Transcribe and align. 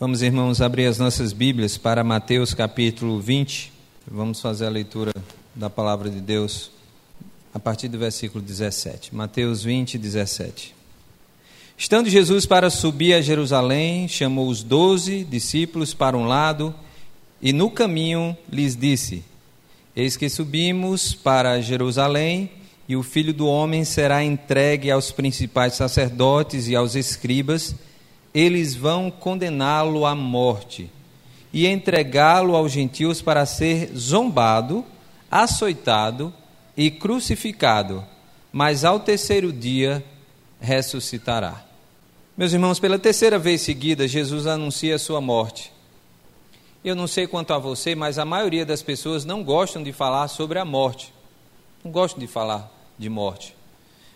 Vamos, 0.00 0.22
irmãos, 0.22 0.60
abrir 0.60 0.86
as 0.86 0.96
nossas 0.96 1.32
Bíblias 1.32 1.76
para 1.76 2.04
Mateus 2.04 2.54
capítulo 2.54 3.18
20. 3.18 3.72
Vamos 4.08 4.40
fazer 4.40 4.66
a 4.66 4.70
leitura 4.70 5.10
da 5.56 5.68
palavra 5.68 6.08
de 6.08 6.20
Deus 6.20 6.70
a 7.52 7.58
partir 7.58 7.88
do 7.88 7.98
versículo 7.98 8.40
17. 8.40 9.12
Mateus 9.12 9.64
20, 9.64 9.98
17. 9.98 10.72
Estando 11.76 12.08
Jesus 12.08 12.46
para 12.46 12.70
subir 12.70 13.12
a 13.12 13.20
Jerusalém, 13.20 14.06
chamou 14.06 14.46
os 14.46 14.62
doze 14.62 15.24
discípulos 15.24 15.92
para 15.94 16.16
um 16.16 16.26
lado 16.26 16.72
e 17.42 17.52
no 17.52 17.68
caminho 17.68 18.36
lhes 18.48 18.76
disse: 18.76 19.24
Eis 19.96 20.16
que 20.16 20.28
subimos 20.28 21.12
para 21.12 21.60
Jerusalém 21.60 22.52
e 22.88 22.94
o 22.94 23.02
filho 23.02 23.34
do 23.34 23.48
homem 23.48 23.84
será 23.84 24.22
entregue 24.22 24.92
aos 24.92 25.10
principais 25.10 25.74
sacerdotes 25.74 26.68
e 26.68 26.76
aos 26.76 26.94
escribas 26.94 27.74
eles 28.34 28.74
vão 28.74 29.10
condená-lo 29.10 30.04
à 30.04 30.14
morte 30.14 30.90
e 31.52 31.66
entregá-lo 31.66 32.54
aos 32.54 32.72
gentios 32.72 33.22
para 33.22 33.46
ser 33.46 33.90
zombado, 33.96 34.84
açoitado 35.30 36.32
e 36.76 36.90
crucificado, 36.90 38.04
mas 38.52 38.84
ao 38.84 39.00
terceiro 39.00 39.52
dia 39.52 40.04
ressuscitará. 40.60 41.64
Meus 42.36 42.52
irmãos, 42.52 42.78
pela 42.78 42.98
terceira 42.98 43.38
vez 43.38 43.62
seguida, 43.62 44.06
Jesus 44.06 44.46
anuncia 44.46 44.94
a 44.94 44.98
sua 44.98 45.20
morte. 45.20 45.72
Eu 46.84 46.94
não 46.94 47.08
sei 47.08 47.26
quanto 47.26 47.52
a 47.52 47.58
você, 47.58 47.94
mas 47.94 48.18
a 48.18 48.24
maioria 48.24 48.64
das 48.64 48.80
pessoas 48.80 49.24
não 49.24 49.42
gostam 49.42 49.82
de 49.82 49.92
falar 49.92 50.28
sobre 50.28 50.58
a 50.58 50.64
morte. 50.64 51.12
Não 51.84 51.90
gostam 51.90 52.20
de 52.20 52.28
falar 52.28 52.72
de 52.96 53.08
morte. 53.08 53.56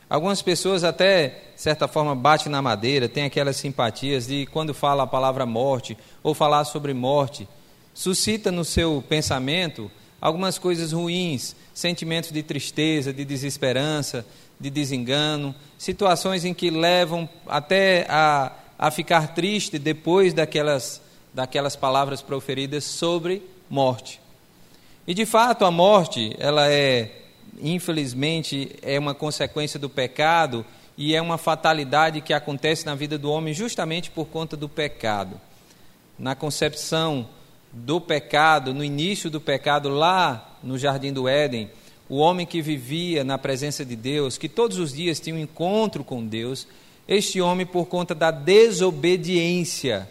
Algumas 0.08 0.40
pessoas 0.40 0.84
até, 0.84 1.51
de 1.62 1.64
certa 1.64 1.86
forma, 1.86 2.12
batem 2.16 2.50
na 2.50 2.60
madeira, 2.60 3.08
têm 3.08 3.22
aquelas 3.22 3.54
simpatias 3.54 4.26
de 4.26 4.46
quando 4.46 4.74
fala 4.74 5.04
a 5.04 5.06
palavra 5.06 5.46
morte 5.46 5.96
ou 6.20 6.34
falar 6.34 6.64
sobre 6.64 6.92
morte, 6.92 7.46
suscita 7.94 8.50
no 8.50 8.64
seu 8.64 9.00
pensamento 9.08 9.88
algumas 10.20 10.58
coisas 10.58 10.90
ruins, 10.90 11.54
sentimentos 11.72 12.32
de 12.32 12.42
tristeza, 12.42 13.12
de 13.12 13.24
desesperança, 13.24 14.26
de 14.58 14.70
desengano, 14.70 15.54
situações 15.78 16.44
em 16.44 16.52
que 16.52 16.68
levam 16.68 17.28
até 17.46 18.06
a, 18.08 18.50
a 18.76 18.90
ficar 18.90 19.32
triste 19.32 19.78
depois 19.78 20.34
daquelas, 20.34 21.00
daquelas 21.32 21.76
palavras 21.76 22.20
proferidas 22.20 22.82
sobre 22.82 23.40
morte. 23.70 24.20
E 25.06 25.14
de 25.14 25.24
fato 25.24 25.64
a 25.64 25.70
morte, 25.70 26.34
ela 26.40 26.68
é 26.68 27.20
infelizmente, 27.60 28.74
é 28.82 28.98
uma 28.98 29.14
consequência 29.14 29.78
do 29.78 29.88
pecado 29.88 30.66
e 30.96 31.14
é 31.14 31.22
uma 31.22 31.38
fatalidade 31.38 32.20
que 32.20 32.32
acontece 32.32 32.84
na 32.86 32.94
vida 32.94 33.16
do 33.16 33.30
homem 33.30 33.54
justamente 33.54 34.10
por 34.10 34.26
conta 34.26 34.56
do 34.56 34.68
pecado. 34.68 35.40
Na 36.18 36.34
concepção 36.34 37.28
do 37.72 38.00
pecado, 38.00 38.74
no 38.74 38.84
início 38.84 39.30
do 39.30 39.40
pecado, 39.40 39.88
lá 39.88 40.58
no 40.62 40.78
jardim 40.78 41.12
do 41.12 41.26
Éden, 41.26 41.70
o 42.08 42.16
homem 42.16 42.44
que 42.44 42.60
vivia 42.60 43.24
na 43.24 43.38
presença 43.38 43.84
de 43.84 43.96
Deus, 43.96 44.36
que 44.36 44.48
todos 44.48 44.76
os 44.78 44.92
dias 44.92 45.18
tinha 45.18 45.34
um 45.34 45.38
encontro 45.38 46.04
com 46.04 46.24
Deus, 46.24 46.66
este 47.08 47.40
homem, 47.40 47.66
por 47.66 47.86
conta 47.86 48.14
da 48.14 48.30
desobediência, 48.30 50.08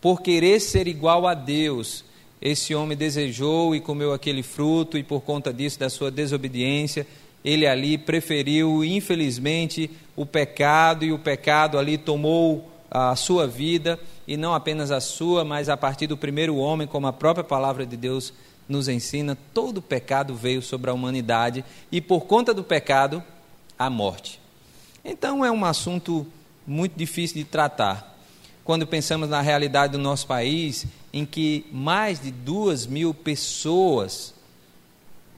por 0.00 0.20
querer 0.20 0.60
ser 0.60 0.88
igual 0.88 1.26
a 1.26 1.34
Deus, 1.34 2.04
esse 2.40 2.74
homem 2.74 2.96
desejou 2.96 3.74
e 3.74 3.80
comeu 3.80 4.12
aquele 4.12 4.42
fruto, 4.42 4.98
e 4.98 5.02
por 5.02 5.22
conta 5.22 5.52
disso, 5.52 5.78
da 5.78 5.88
sua 5.88 6.10
desobediência, 6.10 7.06
ele 7.46 7.64
ali 7.64 7.96
preferiu, 7.96 8.84
infelizmente, 8.84 9.88
o 10.16 10.26
pecado, 10.26 11.04
e 11.04 11.12
o 11.12 11.18
pecado 11.18 11.78
ali 11.78 11.96
tomou 11.96 12.68
a 12.90 13.14
sua 13.14 13.46
vida, 13.46 14.00
e 14.26 14.36
não 14.36 14.52
apenas 14.52 14.90
a 14.90 15.00
sua, 15.00 15.44
mas 15.44 15.68
a 15.68 15.76
partir 15.76 16.08
do 16.08 16.16
primeiro 16.16 16.56
homem, 16.56 16.88
como 16.88 17.06
a 17.06 17.12
própria 17.12 17.44
palavra 17.44 17.86
de 17.86 17.96
Deus 17.96 18.34
nos 18.68 18.88
ensina, 18.88 19.38
todo 19.54 19.80
pecado 19.80 20.34
veio 20.34 20.60
sobre 20.60 20.90
a 20.90 20.92
humanidade, 20.92 21.64
e 21.92 22.00
por 22.00 22.22
conta 22.22 22.52
do 22.52 22.64
pecado, 22.64 23.22
a 23.78 23.88
morte. 23.88 24.40
Então 25.04 25.44
é 25.44 25.50
um 25.50 25.64
assunto 25.64 26.26
muito 26.66 26.98
difícil 26.98 27.36
de 27.36 27.44
tratar. 27.44 28.18
Quando 28.64 28.88
pensamos 28.88 29.28
na 29.28 29.40
realidade 29.40 29.92
do 29.92 29.98
nosso 29.98 30.26
país 30.26 30.84
em 31.12 31.24
que 31.24 31.64
mais 31.70 32.20
de 32.20 32.32
duas 32.32 32.86
mil 32.86 33.14
pessoas 33.14 34.34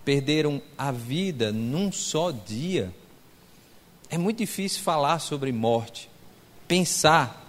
perderam 0.09 0.63
a 0.79 0.91
vida 0.91 1.53
num 1.53 1.93
só 1.93 2.31
dia. 2.31 2.91
É 4.09 4.17
muito 4.17 4.39
difícil 4.39 4.81
falar 4.83 5.19
sobre 5.19 5.53
morte, 5.53 6.09
pensar 6.67 7.47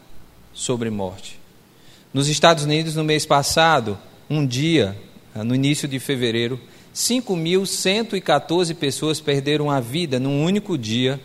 sobre 0.53 0.89
morte. 0.89 1.39
Nos 2.13 2.27
Estados 2.27 2.65
Unidos, 2.65 2.95
no 2.97 3.03
mês 3.05 3.25
passado, 3.25 3.97
um 4.29 4.45
dia, 4.45 4.93
no 5.33 5.55
início 5.55 5.87
de 5.87 6.01
fevereiro, 6.01 6.59
5.114 6.93 8.75
pessoas 8.75 9.21
perderam 9.21 9.71
a 9.71 9.79
vida 9.79 10.19
num 10.19 10.43
único 10.43 10.77
dia 10.77 11.17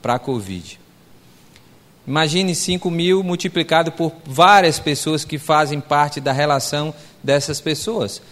para 0.00 0.14
a 0.14 0.18
Covid. 0.20 0.78
Imagine 2.06 2.54
5 2.54 2.88
mil 2.88 3.24
multiplicado 3.24 3.90
por 3.90 4.12
várias 4.24 4.78
pessoas 4.78 5.24
que 5.24 5.38
fazem 5.38 5.80
parte 5.80 6.20
da 6.20 6.30
relação 6.30 6.94
dessas 7.20 7.60
pessoas. 7.60 8.22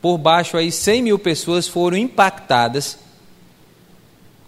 Por 0.00 0.16
baixo 0.16 0.56
aí, 0.56 0.70
100 0.70 1.02
mil 1.02 1.18
pessoas 1.18 1.66
foram 1.66 1.96
impactadas, 1.96 2.98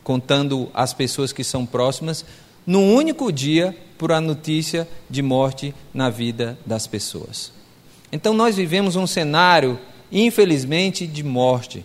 contando 0.05 0.71
as 0.73 0.95
pessoas 0.95 1.33
que 1.33 1.43
são 1.43 1.67
próximas, 1.67 2.25
num 2.67 2.95
único 2.95 3.33
dia 3.33 3.77
por 3.99 4.13
a 4.13 4.21
notícia 4.21 4.89
de 5.09 5.23
morte 5.23 5.75
na 5.93 6.09
vida 6.09 6.59
das 6.65 6.87
pessoas. 6.87 7.53
Então 8.13 8.33
nós 8.33 8.57
vivemos 8.57 8.97
um 8.97 9.07
cenário, 9.07 9.79
infelizmente, 10.11 11.07
de 11.07 11.23
morte. 11.23 11.85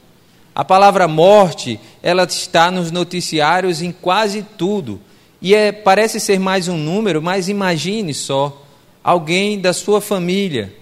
A 0.54 0.64
palavra 0.64 1.08
morte, 1.08 1.80
ela 2.02 2.24
está 2.24 2.72
nos 2.72 2.92
noticiários 2.92 3.82
em 3.82 3.92
quase 3.92 4.44
tudo. 4.58 5.02
E 5.42 5.54
é, 5.54 5.72
parece 5.72 6.20
ser 6.20 6.40
mais 6.40 6.68
um 6.68 6.78
número, 6.78 7.22
mas 7.22 7.50
imagine 7.50 8.14
só 8.14 8.64
alguém 9.04 9.60
da 9.60 9.74
sua 9.74 10.00
família 10.00 10.74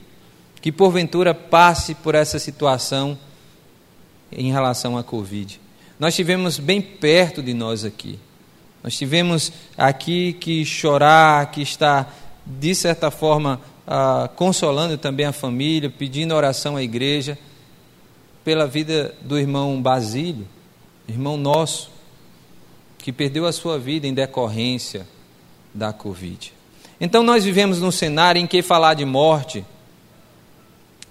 que 0.63 0.71
porventura 0.71 1.33
passe 1.33 1.93
por 1.93 2.15
essa 2.15 2.39
situação 2.39 3.19
em 4.31 4.49
relação 4.49 4.97
à 4.97 5.03
Covid. 5.03 5.59
Nós 5.99 6.15
tivemos 6.15 6.57
bem 6.57 6.81
perto 6.81 7.43
de 7.43 7.53
nós 7.53 7.83
aqui. 7.83 8.17
Nós 8.81 8.95
tivemos 8.95 9.51
aqui 9.77 10.31
que 10.31 10.63
chorar, 10.63 11.51
que 11.51 11.61
está, 11.61 12.07
de 12.45 12.73
certa 12.73 13.11
forma, 13.11 13.59
ah, 13.85 14.29
consolando 14.37 14.97
também 14.97 15.25
a 15.25 15.33
família, 15.33 15.89
pedindo 15.89 16.33
oração 16.33 16.77
à 16.77 16.81
igreja 16.81 17.37
pela 18.41 18.65
vida 18.65 19.13
do 19.19 19.37
irmão 19.37 19.81
Basílio, 19.81 20.47
irmão 21.09 21.35
nosso, 21.35 21.91
que 22.99 23.11
perdeu 23.11 23.45
a 23.45 23.51
sua 23.51 23.77
vida 23.77 24.07
em 24.07 24.13
decorrência 24.13 25.05
da 25.73 25.91
Covid. 25.91 26.53
Então 27.01 27.21
nós 27.21 27.43
vivemos 27.43 27.81
num 27.81 27.91
cenário 27.91 28.39
em 28.39 28.47
que 28.47 28.61
falar 28.61 28.93
de 28.93 29.03
morte 29.03 29.65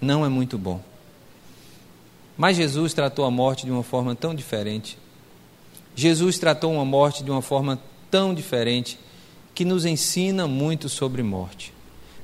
não 0.03 0.25
é 0.25 0.29
muito 0.29 0.57
bom. 0.57 0.81
Mas 2.37 2.57
Jesus 2.57 2.93
tratou 2.93 3.25
a 3.25 3.31
morte 3.31 3.65
de 3.65 3.71
uma 3.71 3.83
forma 3.83 4.15
tão 4.15 4.35
diferente. 4.35 4.97
Jesus 5.95 6.37
tratou 6.37 6.73
uma 6.73 6.85
morte 6.85 7.23
de 7.23 7.31
uma 7.31 7.41
forma 7.41 7.79
tão 8.09 8.33
diferente 8.33 8.99
que 9.53 9.63
nos 9.63 9.85
ensina 9.85 10.47
muito 10.47 10.89
sobre 10.89 11.21
morte. 11.21 11.73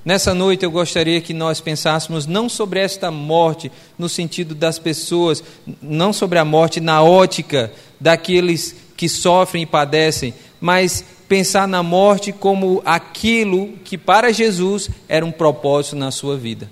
Nessa 0.03 0.33
noite 0.33 0.63
eu 0.63 0.71
gostaria 0.71 1.21
que 1.21 1.33
nós 1.33 1.59
pensássemos 1.61 2.25
não 2.25 2.49
sobre 2.49 2.79
esta 2.79 3.11
morte 3.11 3.71
no 3.97 4.09
sentido 4.09 4.55
das 4.55 4.79
pessoas, 4.79 5.43
não 5.81 6.11
sobre 6.13 6.39
a 6.39 6.45
morte 6.45 6.79
na 6.79 7.03
ótica 7.03 7.71
daqueles 7.99 8.75
que 8.95 9.07
sofrem 9.07 9.63
e 9.63 9.67
padecem, 9.67 10.33
mas 10.59 11.03
pensar 11.27 11.67
na 11.67 11.83
morte 11.83 12.31
como 12.31 12.81
aquilo 12.85 13.73
que 13.83 13.97
para 13.97 14.33
Jesus 14.33 14.89
era 15.07 15.25
um 15.25 15.31
propósito 15.31 15.95
na 15.95 16.11
sua 16.11 16.35
vida. 16.35 16.69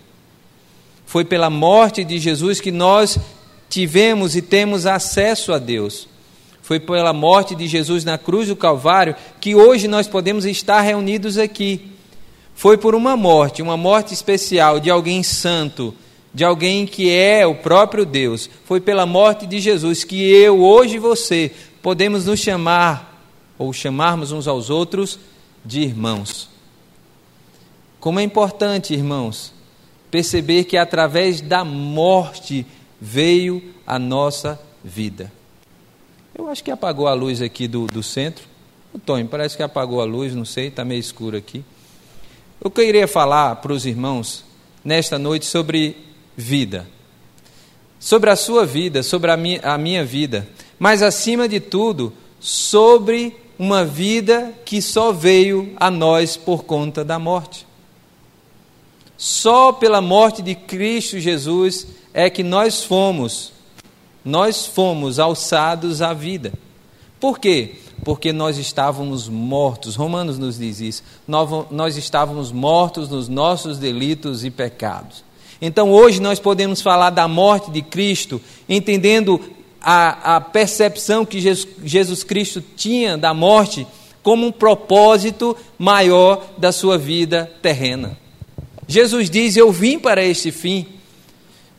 Foi 1.08 1.24
pela 1.24 1.50
morte 1.50 2.04
de 2.04 2.20
Jesus 2.20 2.60
que 2.60 2.70
nós 2.70 3.18
tivemos 3.70 4.36
e 4.36 4.42
temos 4.42 4.86
acesso 4.86 5.54
a 5.54 5.58
Deus. 5.58 6.06
Foi 6.62 6.82
pela 6.82 7.14
morte 7.14 7.56
de 7.56 7.66
Jesus 7.66 8.04
na 8.04 8.18
cruz 8.18 8.50
do 8.50 8.58
Calvário 8.58 9.16
que 9.40 9.56
hoje 9.56 9.88
nós 9.88 10.06
podemos 10.06 10.44
estar 10.44 10.82
reunidos 10.82 11.38
aqui. 11.38 11.94
Foi 12.54 12.78
por 12.78 12.94
uma 12.94 13.16
morte, 13.16 13.62
uma 13.62 13.78
morte 13.78 14.14
especial 14.14 14.82
de 14.82 14.90
alguém 14.90 15.24
santo, 15.24 15.96
de 16.34 16.44
alguém 16.44 16.86
que 16.86 17.10
é 17.10 17.48
o 17.48 17.56
próprio 17.56 18.06
Deus. 18.06 18.50
Foi 18.66 18.82
pela 18.82 19.06
morte 19.06 19.48
de 19.48 19.62
Jesus 19.62 20.04
que 20.04 20.30
eu, 20.30 20.62
hoje 20.62 21.00
você, 21.00 21.54
podemos 21.82 22.26
nos 22.26 22.42
chamar, 22.42 23.26
ou 23.58 23.72
chamarmos 23.72 24.34
uns 24.34 24.46
aos 24.46 24.70
outros, 24.70 25.18
de 25.64 25.80
irmãos. 25.80 26.50
Como 27.98 28.20
é 28.20 28.24
importante, 28.24 28.94
irmãos, 28.94 29.54
perceber 30.10 30.64
que 30.64 30.78
através 30.78 31.42
da 31.42 31.64
morte 31.64 32.66
veio 33.00 33.74
a 33.86 34.00
nossa 34.00 34.60
vida. 34.84 35.32
Eu 36.36 36.48
acho 36.48 36.64
que 36.64 36.72
apagou 36.72 37.08
a 37.08 37.14
luz 37.14 37.42
aqui 37.42 37.68
do, 37.68 37.88
do 37.88 38.02
centro. 38.02 38.48
O 38.94 39.00
Tony, 39.00 39.26
parece 39.26 39.58
que 39.58 39.64
apagou 39.64 40.02
a 40.02 40.06
luz, 40.06 40.34
não 40.34 40.46
sei, 40.46 40.68
está 40.68 40.86
meio 40.86 41.00
escuro 41.00 41.36
aqui. 41.36 41.64
Eu 42.64 42.72
queria 42.72 43.08
falar 43.08 43.58
para 43.58 43.74
os 43.74 43.86
irmãos 43.86 44.44
nesta 44.84 45.20
noite 45.20 45.46
sobre 45.46 45.98
vida. 46.36 46.88
Sobre 48.00 48.30
a 48.30 48.36
sua 48.36 48.66
vida, 48.66 49.04
sobre 49.04 49.30
a 49.32 49.38
minha, 49.38 49.60
a 49.62 49.78
minha 49.78 50.06
vida. 50.06 50.48
Mas, 50.80 51.02
acima 51.02 51.48
de 51.48 51.60
tudo, 51.60 52.14
sobre 52.40 53.36
uma 53.60 53.84
vida 53.84 54.54
que 54.64 54.82
só 54.82 55.12
veio 55.12 55.74
a 55.78 55.92
nós 55.92 56.38
por 56.38 56.64
conta 56.64 57.04
da 57.04 57.20
morte. 57.20 57.67
Só 59.18 59.72
pela 59.72 60.00
morte 60.00 60.44
de 60.44 60.54
Cristo 60.54 61.20
Jesus 61.20 61.88
é 62.14 62.30
que 62.30 62.44
nós 62.44 62.84
fomos, 62.84 63.52
nós 64.24 64.68
fomos 64.68 65.18
alçados 65.20 66.02
à 66.02 66.14
vida. 66.14 66.54
Por 67.20 67.40
quê? 67.40 67.76
Porque 68.06 68.32
nós 68.32 68.60
estávamos 68.60 69.28
mortos. 69.28 69.96
Romanos 69.96 70.38
nos 70.38 70.60
diz 70.60 70.80
isso. 70.80 71.04
Nós, 71.28 71.98
estávamos 71.98 72.52
mortos 72.52 73.10
nos 73.10 73.28
nossos 73.28 73.80
delitos 73.80 74.46
e 74.46 74.52
pecados. 74.52 75.24
Então 75.60 75.92
hoje 75.92 76.22
nós 76.22 76.40
podemos 76.40 76.80
falar 76.82 77.10
da 77.10 77.28
morte 77.28 77.72
de 77.72 77.82
Cristo, 77.82 78.40
entendendo 78.70 79.42
a, 79.82 80.36
a 80.36 80.42
percepção 80.42 81.26
que 81.26 81.42
Jesus, 81.42 81.68
Jesus 81.84 82.24
Cristo 82.24 82.64
tinha 82.76 83.18
da 83.18 83.34
morte 83.34 83.88
como 84.22 84.46
um 84.46 84.52
propósito 84.52 85.58
maior 85.80 86.46
da 86.58 86.72
sua 86.72 87.00
vida 87.00 87.52
terrena. 87.64 88.16
Jesus 88.88 89.30
diz: 89.30 89.58
Eu 89.58 89.72
vim 89.72 90.00
para 90.00 90.24
este 90.24 90.52
fim. 90.52 90.86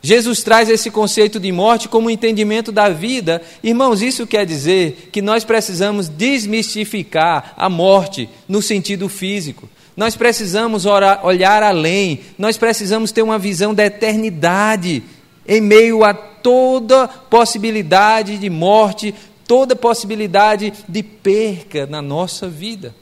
Jesus 0.01 0.41
traz 0.41 0.69
esse 0.69 0.89
conceito 0.89 1.39
de 1.39 1.51
morte 1.51 1.89
como 1.89 2.09
entendimento 2.09 2.71
da 2.71 2.87
vida. 2.87 3.41
Irmãos, 3.61 4.01
isso 4.01 4.25
quer 4.25 4.45
dizer 4.45 5.09
que 5.11 5.21
nós 5.21 5.43
precisamos 5.43 6.07
desmistificar 6.07 7.53
a 7.57 7.67
morte 7.67 8.29
no 8.47 8.61
sentido 8.61 9.09
físico. 9.09 9.67
Nós 9.97 10.15
precisamos 10.15 10.85
orar, 10.85 11.25
olhar 11.25 11.61
além, 11.61 12.21
nós 12.37 12.57
precisamos 12.57 13.11
ter 13.11 13.21
uma 13.21 13.37
visão 13.37 13.73
da 13.73 13.85
eternidade 13.85 15.03
em 15.45 15.59
meio 15.59 16.05
a 16.05 16.13
toda 16.13 17.05
possibilidade 17.05 18.37
de 18.37 18.49
morte, 18.49 19.13
toda 19.45 19.75
possibilidade 19.75 20.71
de 20.87 21.03
perca 21.03 21.85
na 21.85 22.01
nossa 22.01 22.47
vida. 22.47 22.95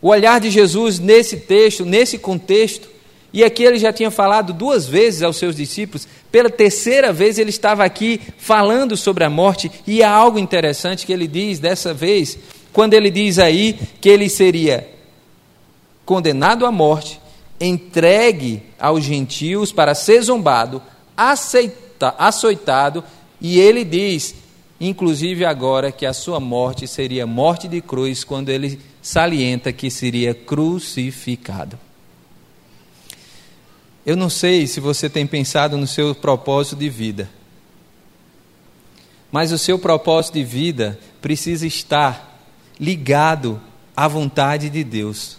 O 0.00 0.08
olhar 0.08 0.40
de 0.40 0.48
Jesus 0.48 0.98
nesse 0.98 1.36
texto, 1.36 1.84
nesse 1.84 2.16
contexto, 2.16 2.88
e 3.32 3.44
aqui 3.44 3.62
ele 3.62 3.78
já 3.78 3.92
tinha 3.92 4.10
falado 4.10 4.52
duas 4.52 4.86
vezes 4.86 5.22
aos 5.22 5.36
seus 5.36 5.54
discípulos, 5.54 6.08
pela 6.32 6.48
terceira 6.48 7.12
vez 7.12 7.38
ele 7.38 7.50
estava 7.50 7.84
aqui 7.84 8.20
falando 8.38 8.96
sobre 8.96 9.24
a 9.24 9.30
morte, 9.30 9.70
e 9.86 10.02
há 10.02 10.10
algo 10.10 10.38
interessante 10.38 11.04
que 11.04 11.12
ele 11.12 11.26
diz 11.26 11.58
dessa 11.58 11.92
vez, 11.92 12.38
quando 12.72 12.94
ele 12.94 13.10
diz 13.10 13.38
aí 13.38 13.78
que 14.00 14.08
ele 14.08 14.28
seria 14.28 14.88
condenado 16.04 16.64
à 16.64 16.72
morte, 16.72 17.20
entregue 17.60 18.62
aos 18.78 19.04
gentios 19.04 19.72
para 19.72 19.94
ser 19.94 20.22
zombado, 20.22 20.80
aceita, 21.16 22.14
açoitado, 22.18 23.04
e 23.40 23.58
ele 23.58 23.84
diz, 23.84 24.34
inclusive 24.80 25.44
agora, 25.44 25.92
que 25.92 26.06
a 26.06 26.12
sua 26.12 26.40
morte 26.40 26.86
seria 26.86 27.26
morte 27.26 27.68
de 27.68 27.80
cruz, 27.80 28.24
quando 28.24 28.48
ele 28.48 28.80
salienta 29.02 29.72
que 29.72 29.90
seria 29.90 30.34
crucificado. 30.34 31.78
Eu 34.08 34.16
não 34.16 34.30
sei 34.30 34.66
se 34.66 34.80
você 34.80 35.06
tem 35.06 35.26
pensado 35.26 35.76
no 35.76 35.86
seu 35.86 36.14
propósito 36.14 36.76
de 36.76 36.88
vida, 36.88 37.28
mas 39.30 39.52
o 39.52 39.58
seu 39.58 39.78
propósito 39.78 40.32
de 40.36 40.44
vida 40.44 40.98
precisa 41.20 41.66
estar 41.66 42.42
ligado 42.80 43.60
à 43.94 44.08
vontade 44.08 44.70
de 44.70 44.82
Deus. 44.82 45.36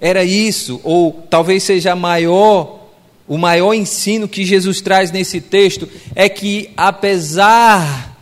Era 0.00 0.24
isso, 0.24 0.80
ou 0.82 1.26
talvez 1.28 1.62
seja 1.62 1.94
maior, 1.94 2.88
o 3.26 3.36
maior 3.36 3.74
ensino 3.74 4.26
que 4.26 4.46
Jesus 4.46 4.80
traz 4.80 5.10
nesse 5.10 5.38
texto 5.38 5.86
é 6.14 6.26
que 6.26 6.70
apesar 6.74 8.16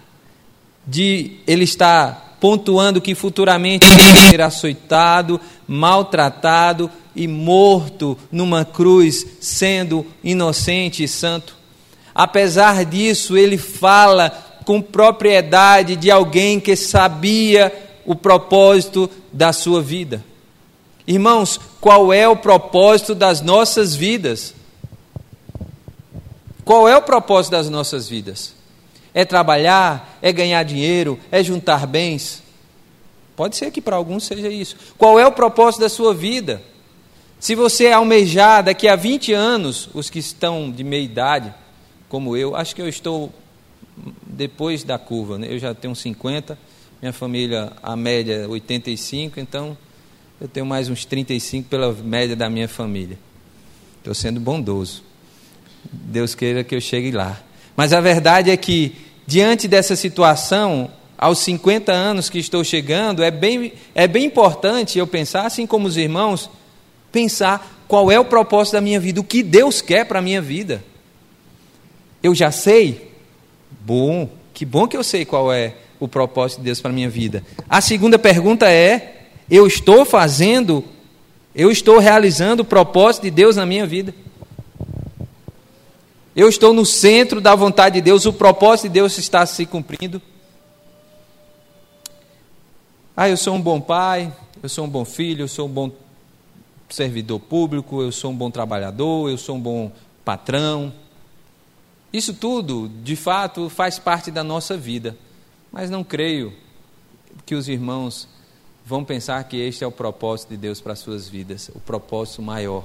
de 0.84 1.36
ele 1.46 1.62
estar 1.62 2.36
pontuando 2.40 3.00
que 3.00 3.14
futuramente 3.14 3.86
ser 4.28 4.40
açoitado, 4.40 5.40
maltratado, 5.68 6.90
e 7.16 7.26
morto 7.26 8.16
numa 8.30 8.64
cruz, 8.64 9.26
sendo 9.40 10.06
inocente 10.22 11.02
e 11.02 11.08
santo. 11.08 11.56
Apesar 12.14 12.84
disso, 12.84 13.36
ele 13.36 13.56
fala 13.56 14.30
com 14.64 14.82
propriedade 14.82 15.96
de 15.96 16.10
alguém 16.10 16.60
que 16.60 16.76
sabia 16.76 17.72
o 18.04 18.14
propósito 18.14 19.10
da 19.32 19.52
sua 19.52 19.80
vida. 19.80 20.22
Irmãos, 21.06 21.58
qual 21.80 22.12
é 22.12 22.28
o 22.28 22.36
propósito 22.36 23.14
das 23.14 23.40
nossas 23.40 23.94
vidas? 23.94 24.54
Qual 26.64 26.88
é 26.88 26.96
o 26.96 27.02
propósito 27.02 27.52
das 27.52 27.70
nossas 27.70 28.08
vidas? 28.08 28.54
É 29.14 29.24
trabalhar? 29.24 30.18
É 30.20 30.32
ganhar 30.32 30.62
dinheiro? 30.64 31.18
É 31.30 31.42
juntar 31.42 31.86
bens? 31.86 32.42
Pode 33.36 33.56
ser 33.56 33.70
que 33.70 33.80
para 33.80 33.94
alguns 33.94 34.24
seja 34.24 34.48
isso. 34.48 34.76
Qual 34.98 35.20
é 35.20 35.26
o 35.26 35.32
propósito 35.32 35.82
da 35.82 35.88
sua 35.88 36.12
vida? 36.12 36.62
Se 37.38 37.54
você 37.54 37.88
almejar 37.88 38.64
daqui 38.64 38.88
a 38.88 38.96
20 38.96 39.32
anos, 39.32 39.88
os 39.92 40.08
que 40.08 40.18
estão 40.18 40.70
de 40.70 40.82
meia 40.82 41.02
idade, 41.02 41.54
como 42.08 42.36
eu, 42.36 42.56
acho 42.56 42.74
que 42.74 42.80
eu 42.80 42.88
estou 42.88 43.32
depois 44.26 44.82
da 44.82 44.98
curva, 44.98 45.38
né? 45.38 45.48
eu 45.50 45.58
já 45.58 45.74
tenho 45.74 45.94
50, 45.94 46.58
minha 47.00 47.12
família, 47.12 47.72
a 47.82 47.94
média 47.94 48.34
é 48.34 48.46
85, 48.46 49.38
então 49.38 49.76
eu 50.40 50.48
tenho 50.48 50.64
mais 50.64 50.88
uns 50.88 51.04
35 51.04 51.68
pela 51.68 51.92
média 51.92 52.34
da 52.34 52.48
minha 52.48 52.68
família. 52.68 53.18
Estou 53.98 54.14
sendo 54.14 54.40
bondoso. 54.40 55.02
Deus 55.92 56.34
queira 56.34 56.64
que 56.64 56.74
eu 56.74 56.80
chegue 56.80 57.10
lá. 57.10 57.40
Mas 57.76 57.92
a 57.92 58.00
verdade 58.00 58.50
é 58.50 58.56
que, 58.56 58.94
diante 59.26 59.68
dessa 59.68 59.94
situação, 59.94 60.90
aos 61.18 61.38
50 61.40 61.92
anos 61.92 62.30
que 62.30 62.38
estou 62.38 62.64
chegando, 62.64 63.22
é 63.22 63.30
bem, 63.30 63.72
é 63.94 64.06
bem 64.06 64.24
importante 64.24 64.98
eu 64.98 65.06
pensar, 65.06 65.46
assim 65.46 65.66
como 65.66 65.86
os 65.86 65.96
irmãos, 65.96 66.50
pensar 67.16 67.86
qual 67.88 68.12
é 68.12 68.20
o 68.20 68.26
propósito 68.26 68.74
da 68.74 68.80
minha 68.82 69.00
vida, 69.00 69.18
o 69.22 69.24
que 69.24 69.42
Deus 69.42 69.80
quer 69.80 70.04
para 70.04 70.18
a 70.18 70.22
minha 70.22 70.42
vida. 70.42 70.84
Eu 72.22 72.34
já 72.34 72.50
sei? 72.50 73.10
Bom, 73.80 74.28
que 74.52 74.66
bom 74.66 74.86
que 74.86 74.98
eu 74.98 75.02
sei 75.02 75.24
qual 75.24 75.50
é 75.50 75.76
o 75.98 76.06
propósito 76.06 76.58
de 76.58 76.64
Deus 76.64 76.78
para 76.78 76.90
a 76.90 76.94
minha 76.94 77.08
vida. 77.08 77.42
A 77.70 77.80
segunda 77.80 78.18
pergunta 78.18 78.70
é: 78.70 79.28
eu 79.50 79.66
estou 79.66 80.04
fazendo, 80.04 80.84
eu 81.54 81.70
estou 81.70 81.98
realizando 81.98 82.60
o 82.60 82.66
propósito 82.66 83.22
de 83.22 83.30
Deus 83.30 83.56
na 83.56 83.64
minha 83.64 83.86
vida? 83.86 84.14
Eu 86.34 86.50
estou 86.50 86.74
no 86.74 86.84
centro 86.84 87.40
da 87.40 87.54
vontade 87.54 87.94
de 87.94 88.02
Deus, 88.02 88.26
o 88.26 88.32
propósito 88.32 88.88
de 88.88 88.90
Deus 88.90 89.16
está 89.16 89.46
se 89.46 89.64
cumprindo? 89.64 90.20
Ah, 93.16 93.26
eu 93.26 93.38
sou 93.38 93.54
um 93.54 93.60
bom 93.60 93.80
pai, 93.80 94.30
eu 94.62 94.68
sou 94.68 94.84
um 94.84 94.88
bom 94.88 95.06
filho, 95.06 95.44
eu 95.44 95.48
sou 95.48 95.66
um 95.66 95.70
bom 95.70 95.90
servidor 96.88 97.40
público, 97.40 98.00
eu 98.00 98.12
sou 98.12 98.30
um 98.30 98.36
bom 98.36 98.50
trabalhador, 98.50 99.28
eu 99.30 99.38
sou 99.38 99.56
um 99.56 99.60
bom 99.60 99.92
patrão. 100.24 100.92
Isso 102.12 102.32
tudo, 102.34 102.90
de 103.02 103.16
fato, 103.16 103.68
faz 103.68 103.98
parte 103.98 104.30
da 104.30 104.44
nossa 104.44 104.76
vida. 104.76 105.16
Mas 105.72 105.90
não 105.90 106.04
creio 106.04 106.52
que 107.44 107.54
os 107.54 107.68
irmãos 107.68 108.28
vão 108.84 109.04
pensar 109.04 109.42
que 109.44 109.56
este 109.56 109.82
é 109.82 109.86
o 109.86 109.92
propósito 109.92 110.50
de 110.50 110.56
Deus 110.56 110.80
para 110.80 110.92
as 110.92 111.00
suas 111.00 111.28
vidas, 111.28 111.70
o 111.74 111.80
propósito 111.80 112.40
maior. 112.40 112.84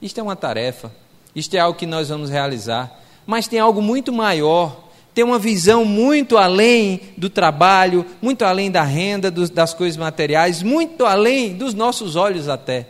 Isto 0.00 0.18
é 0.18 0.22
uma 0.22 0.36
tarefa, 0.36 0.92
isto 1.34 1.54
é 1.54 1.58
algo 1.58 1.78
que 1.78 1.86
nós 1.86 2.08
vamos 2.08 2.30
realizar, 2.30 3.00
mas 3.26 3.48
tem 3.48 3.58
algo 3.58 3.82
muito 3.82 4.12
maior, 4.12 4.88
tem 5.12 5.24
uma 5.24 5.38
visão 5.38 5.84
muito 5.84 6.38
além 6.38 7.00
do 7.18 7.28
trabalho, 7.28 8.06
muito 8.20 8.44
além 8.44 8.70
da 8.70 8.82
renda, 8.82 9.30
das 9.30 9.74
coisas 9.74 9.96
materiais, 9.96 10.62
muito 10.62 11.04
além 11.04 11.54
dos 11.54 11.74
nossos 11.74 12.16
olhos 12.16 12.48
até 12.48 12.88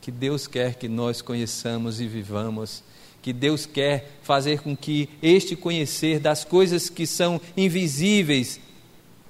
que 0.00 0.10
Deus 0.10 0.46
quer 0.46 0.74
que 0.74 0.88
nós 0.88 1.20
conheçamos 1.20 2.00
e 2.00 2.06
vivamos, 2.06 2.82
que 3.22 3.32
Deus 3.32 3.66
quer 3.66 4.18
fazer 4.22 4.60
com 4.60 4.76
que 4.76 5.08
este 5.22 5.54
conhecer 5.54 6.18
das 6.18 6.44
coisas 6.44 6.88
que 6.88 7.06
são 7.06 7.40
invisíveis, 7.56 8.58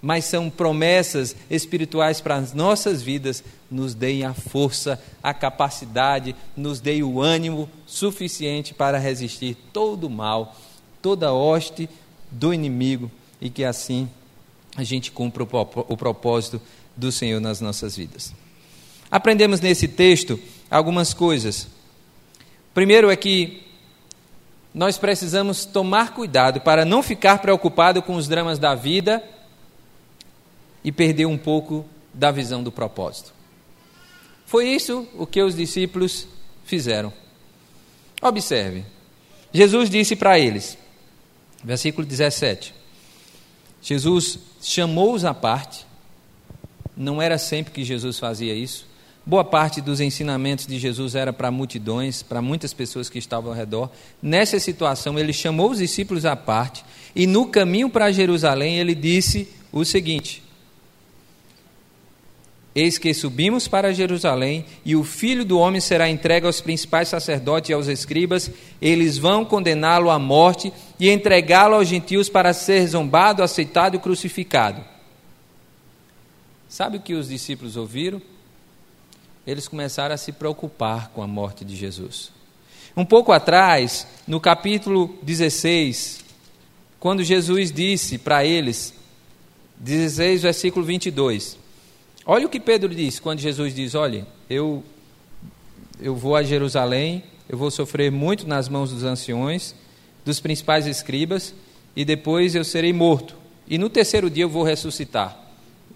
mas 0.01 0.25
são 0.25 0.49
promessas 0.49 1.37
espirituais 1.51 2.21
para 2.21 2.37
as 2.37 2.55
nossas 2.55 3.03
vidas, 3.03 3.43
nos 3.71 3.95
deem 3.95 4.25
a 4.25 4.33
força, 4.33 5.03
a 5.23 5.35
capacidade, 5.35 6.35
nos 6.57 6.81
deem 6.81 7.03
o 7.03 7.21
ânimo 7.21 7.69
suficiente 7.87 8.73
para 8.73 8.99
resistir 8.99 9.57
todo 9.73 10.07
o 10.07 10.11
mal, 10.11 10.57
toda 11.03 11.33
hoste 11.33 11.89
do 12.31 12.55
inimigo 12.55 13.11
e 13.41 13.51
que 13.51 13.65
assim 13.65 14.09
a 14.77 14.85
gente 14.85 15.11
cumpra 15.11 15.43
o 15.43 15.97
propósito 15.97 16.61
do 16.97 17.11
Senhor 17.11 17.41
nas 17.41 17.61
nossas 17.61 17.97
vidas. 17.97 18.33
Aprendemos 19.11 19.61
nesse 19.61 19.89
texto 19.89 20.39
algumas 20.71 21.13
coisas. 21.13 21.67
Primeiro 22.73 23.11
é 23.11 23.17
que 23.17 23.63
nós 24.73 24.97
precisamos 24.97 25.65
tomar 25.65 26.15
cuidado 26.15 26.61
para 26.61 26.85
não 26.85 27.03
ficar 27.03 27.39
preocupado 27.39 28.01
com 28.01 28.15
os 28.15 28.29
dramas 28.29 28.59
da 28.59 28.75
vida 28.75 29.23
e 30.85 30.93
perder 30.93 31.27
um 31.27 31.37
pouco 31.37 31.85
da 32.15 32.31
visão 32.31 32.63
do 32.63 32.71
propósito. 32.71 33.35
Foi 34.47 34.69
isso 34.69 35.07
o 35.15 35.27
que 35.27 35.43
os 35.43 35.57
discípulos 35.57 36.27
fizeram. 36.65 37.13
Observe. 38.23 38.85
Jesus 39.53 39.91
disse 39.91 40.15
para 40.15 40.39
eles, 40.39 40.79
versículo 41.65 42.07
17: 42.07 42.75
Jesus 43.83 44.39
chamou-os 44.63 45.25
à 45.25 45.35
parte, 45.35 45.87
não 46.97 47.21
era 47.21 47.39
sempre 47.39 47.73
que 47.73 47.85
Jesus 47.85 48.19
fazia 48.19 48.55
isso. 48.55 48.87
Boa 49.31 49.45
parte 49.45 49.81
dos 49.81 50.01
ensinamentos 50.01 50.67
de 50.67 50.77
Jesus 50.77 51.15
era 51.15 51.33
para 51.33 51.53
multidões, 51.53 52.21
para 52.21 52.43
muitas 52.43 52.75
pessoas 52.75 53.09
que 53.09 53.17
estavam 53.17 53.53
ao 53.53 53.57
redor. 53.57 53.89
Nessa 54.21 54.59
situação, 54.59 55.17
ele 55.17 55.33
chamou 55.33 55.71
os 55.71 55.79
discípulos 55.79 56.25
à 56.27 56.35
parte 56.35 56.85
e 57.15 57.29
no 57.29 57.47
caminho 57.47 57.89
para 57.89 58.11
Jerusalém 58.11 58.79
ele 58.79 58.93
disse 58.93 59.49
o 59.71 59.85
seguinte: 59.85 60.43
Eis 62.75 62.99
que 62.99 63.15
subimos 63.15 63.69
para 63.69 63.95
Jerusalém, 63.95 64.65
e 64.85 64.97
o 64.97 65.05
filho 65.05 65.45
do 65.45 65.61
homem 65.61 65.81
será 65.81 66.11
entregue 66.11 66.47
aos 66.47 66.61
principais 66.61 67.07
sacerdotes 67.07 67.71
e 67.71 67.73
aos 67.73 67.87
escribas, 67.87 68.51
eles 68.83 69.17
vão 69.17 69.45
condená-lo 69.45 70.11
à 70.11 70.19
morte 70.19 70.73
e 70.99 71.09
entregá-lo 71.09 71.77
aos 71.77 71.87
gentios 71.87 72.29
para 72.29 72.53
ser 72.53 72.85
zombado, 72.85 73.45
aceitado 73.45 73.95
e 73.95 74.01
crucificado. 74.01 74.83
Sabe 76.69 76.97
o 76.97 77.01
que 77.01 77.15
os 77.15 77.29
discípulos 77.29 77.77
ouviram? 77.77 78.21
Eles 79.51 79.67
começaram 79.67 80.15
a 80.15 80.19
se 80.19 80.31
preocupar 80.31 81.09
com 81.09 81.23
a 81.23 81.27
morte 81.27 81.65
de 81.65 81.75
Jesus. 81.75 82.31
Um 82.97 83.05
pouco 83.05 83.33
atrás, 83.33 84.07
no 84.25 84.39
capítulo 84.39 85.19
16, 85.23 86.25
quando 87.01 87.25
Jesus 87.25 87.73
disse 87.73 88.17
para 88.17 88.45
eles, 88.45 88.95
16, 89.77 90.43
versículo 90.43 90.87
22, 90.87 91.59
Olha 92.25 92.47
o 92.47 92.49
que 92.49 92.61
Pedro 92.61 92.95
diz 92.95 93.19
quando 93.19 93.41
Jesus 93.41 93.75
diz: 93.75 93.97
Olha, 93.97 94.25
eu, 94.49 94.85
eu 96.01 96.15
vou 96.15 96.37
a 96.37 96.45
Jerusalém, 96.45 97.25
eu 97.49 97.59
vou 97.59 97.73
sofrer 97.73 98.13
muito 98.13 98.47
nas 98.47 98.69
mãos 98.69 98.93
dos 98.93 99.03
anciões, 99.03 99.75
dos 100.25 100.39
principais 100.39 100.87
escribas, 100.87 101.53
e 101.97 102.05
depois 102.05 102.55
eu 102.55 102.63
serei 102.63 102.93
morto. 102.93 103.35
E 103.67 103.79
no 103.79 103.91
terceiro 103.91 104.31
dia 104.31 104.45
eu 104.45 104.49
vou 104.49 104.63
ressuscitar. 104.63 105.37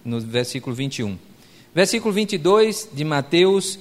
No 0.05 0.21
versículo 0.21 0.75
21. 0.75 1.17
Versículo 1.75 2.13
22 2.15 2.89
de 2.93 3.05
Mateus 3.05 3.79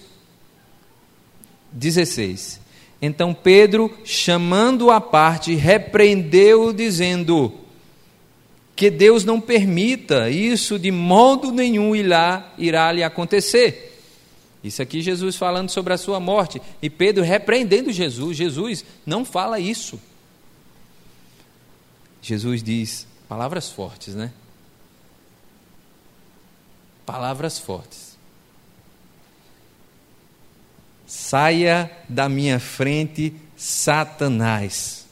16. 1.72 2.60
Então 3.02 3.34
Pedro, 3.34 3.96
chamando-o 4.04 4.92
à 4.92 5.00
parte, 5.00 5.54
repreendeu-o, 5.54 6.74
dizendo: 6.74 7.54
que 8.76 8.90
Deus 8.90 9.24
não 9.24 9.40
permita 9.40 10.30
isso 10.30 10.80
de 10.80 10.92
modo 10.92 11.52
nenhum 11.52 11.96
irá, 11.96 12.54
irá 12.58 12.92
lhe 12.92 13.04
acontecer. 13.04 13.92
Isso 14.64 14.82
aqui 14.82 15.02
Jesus 15.02 15.36
falando 15.36 15.70
sobre 15.70 15.94
a 15.94 15.98
sua 15.98 16.20
morte 16.20 16.62
e 16.82 16.90
Pedro 16.90 17.24
repreendendo 17.24 17.92
Jesus. 17.92 18.38
Jesus 18.38 18.86
não 19.06 19.26
fala 19.26 19.60
isso. 19.60 20.00
Jesus 22.22 22.64
diz 22.64 23.06
palavras 23.28 23.70
fortes, 23.70 24.16
né? 24.16 24.32
Palavras 27.06 27.60
fortes. 27.60 28.18
Saia 31.06 31.92
da 32.08 32.28
minha 32.28 32.60
frente, 32.60 33.36
Satanás. 33.56 35.06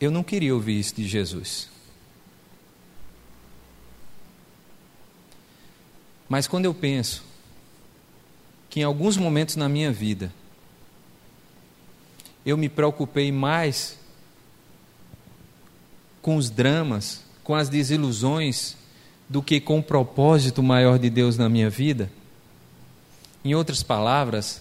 Eu 0.00 0.10
não 0.10 0.22
queria 0.22 0.54
ouvir 0.54 0.78
isso 0.78 0.94
de 0.94 1.06
Jesus. 1.06 1.68
Mas 6.28 6.46
quando 6.46 6.64
eu 6.64 6.74
penso 6.74 7.24
que 8.68 8.80
em 8.80 8.82
alguns 8.82 9.16
momentos 9.16 9.56
na 9.56 9.68
minha 9.68 9.92
vida 9.92 10.32
eu 12.44 12.56
me 12.56 12.68
preocupei 12.68 13.32
mais 13.32 13.98
com 16.26 16.36
os 16.36 16.50
dramas, 16.50 17.22
com 17.44 17.54
as 17.54 17.68
desilusões, 17.68 18.76
do 19.28 19.40
que 19.40 19.60
com 19.60 19.78
o 19.78 19.82
propósito 19.82 20.62
maior 20.62 20.98
de 20.98 21.08
Deus 21.08 21.38
na 21.38 21.48
minha 21.48 21.70
vida, 21.70 22.10
em 23.44 23.54
outras 23.54 23.82
palavras, 23.82 24.60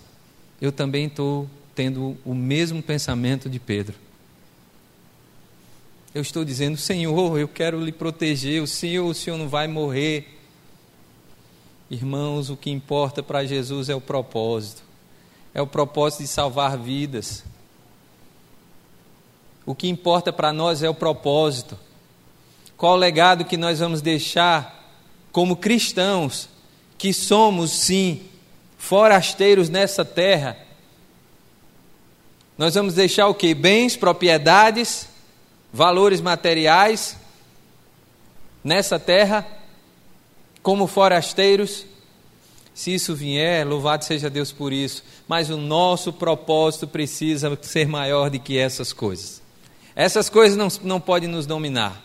eu 0.61 0.71
também 0.71 1.07
estou 1.07 1.49
tendo 1.73 2.15
o 2.23 2.33
mesmo 2.33 2.81
pensamento 2.81 3.49
de 3.49 3.59
Pedro 3.59 4.05
eu 6.15 6.21
estou 6.21 6.45
dizendo: 6.45 6.77
Senhor, 6.77 7.37
eu 7.37 7.47
quero 7.47 7.83
lhe 7.83 7.91
proteger, 7.91 8.63
o 8.63 8.67
Senhor, 8.67 9.05
o 9.05 9.13
Senhor 9.13 9.37
não 9.37 9.49
vai 9.49 9.67
morrer. 9.67 10.39
Irmãos, 11.91 12.49
o 12.49 12.55
que 12.55 12.71
importa 12.71 13.21
para 13.21 13.43
Jesus 13.43 13.89
é 13.89 13.95
o 13.95 13.99
propósito, 13.99 14.81
é 15.53 15.61
o 15.61 15.67
propósito 15.67 16.21
de 16.21 16.27
salvar 16.27 16.77
vidas. 16.77 17.43
O 19.65 19.73
que 19.73 19.87
importa 19.87 20.31
para 20.31 20.53
nós 20.53 20.83
é 20.83 20.89
o 20.89 20.93
propósito. 20.93 21.77
Qual 22.77 22.93
o 22.93 22.97
legado 22.97 23.45
que 23.45 23.57
nós 23.57 23.79
vamos 23.79 24.01
deixar 24.01 24.93
como 25.31 25.55
cristãos, 25.55 26.47
que 26.97 27.11
somos, 27.11 27.71
sim, 27.71 28.23
forasteiros 28.77 29.69
nessa 29.69 30.05
terra? 30.05 30.57
Nós 32.57 32.75
vamos 32.75 32.93
deixar 32.93 33.27
o 33.27 33.33
que? 33.33 33.53
Bens, 33.53 33.97
propriedades, 33.97 35.09
valores 35.73 36.21
materiais 36.21 37.17
nessa 38.63 38.99
terra, 38.99 39.45
como 40.61 40.87
forasteiros. 40.87 41.85
Se 42.73 42.93
isso 42.93 43.15
vier, 43.15 43.65
louvado 43.65 44.03
seja 44.03 44.29
Deus 44.29 44.51
por 44.51 44.73
isso, 44.73 45.03
mas 45.27 45.49
o 45.49 45.57
nosso 45.57 46.11
propósito 46.11 46.87
precisa 46.87 47.57
ser 47.61 47.87
maior 47.87 48.29
do 48.29 48.39
que 48.39 48.57
essas 48.57 48.91
coisas. 48.91 49.44
Essas 49.95 50.29
coisas 50.29 50.57
não, 50.57 50.67
não 50.83 50.99
podem 50.99 51.29
nos 51.29 51.45
dominar. 51.45 52.03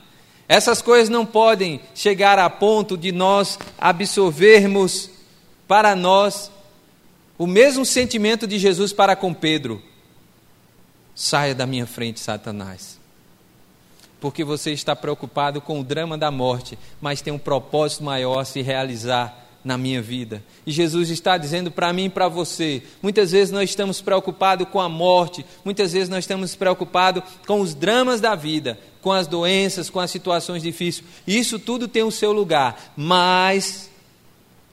Essas 0.49 0.81
coisas 0.83 1.09
não 1.09 1.27
podem 1.27 1.81
chegar 1.95 2.39
a 2.39 2.49
ponto 2.49 2.97
de 2.97 3.13
nós 3.13 3.59
absorvermos 3.79 5.11
para 5.67 5.95
nós 5.95 6.51
o 7.39 7.47
mesmo 7.47 7.85
sentimento 7.85 8.47
de 8.47 8.59
Jesus 8.59 8.93
para 8.93 9.17
com 9.17 9.33
Pedro. 9.33 9.83
Saia 11.15 11.55
da 11.55 11.67
minha 11.67 11.87
frente, 11.87 12.21
Satanás 12.21 13.01
porque 14.21 14.45
você 14.45 14.71
está 14.73 14.95
preocupado 14.95 15.61
com 15.61 15.81
o 15.81 15.85
drama 15.85 16.17
da 16.19 16.31
morte, 16.31 16.79
mas 17.01 17.23
tem 17.23 17.33
um 17.33 17.39
propósito 17.39 18.05
maior 18.05 18.39
a 18.39 18.45
se 18.45 18.61
realizar 18.61 19.49
na 19.65 19.77
minha 19.77 20.01
vida. 20.01 20.43
E 20.67 20.73
Jesus 20.73 21.11
está 21.11 21.37
dizendo 21.37 21.71
para 21.71 21.93
mim 21.93 22.07
e 22.07 22.11
para 22.11 22.29
você: 22.29 22.83
muitas 23.03 23.33
vezes 23.33 23.51
nós 23.51 23.71
estamos 23.71 24.01
preocupados 24.01 24.69
com 24.69 24.81
a 24.81 24.89
morte, 24.89 25.45
muitas 25.65 25.93
vezes 25.93 26.09
nós 26.09 26.25
estamos 26.25 26.55
preocupados 26.55 27.23
com 27.47 27.61
os 27.61 27.75
dramas 27.75 28.21
da 28.21 28.35
vida, 28.35 28.79
com 29.03 29.13
as 29.13 29.27
doenças, 29.27 29.91
com 29.91 30.01
as 30.01 30.11
situações 30.11 30.63
difíceis. 30.63 31.07
Isso 31.27 31.59
tudo 31.59 31.89
tem 31.89 32.03
o 32.03 32.11
seu 32.11 32.33
lugar, 32.33 32.93
mas 32.97 33.91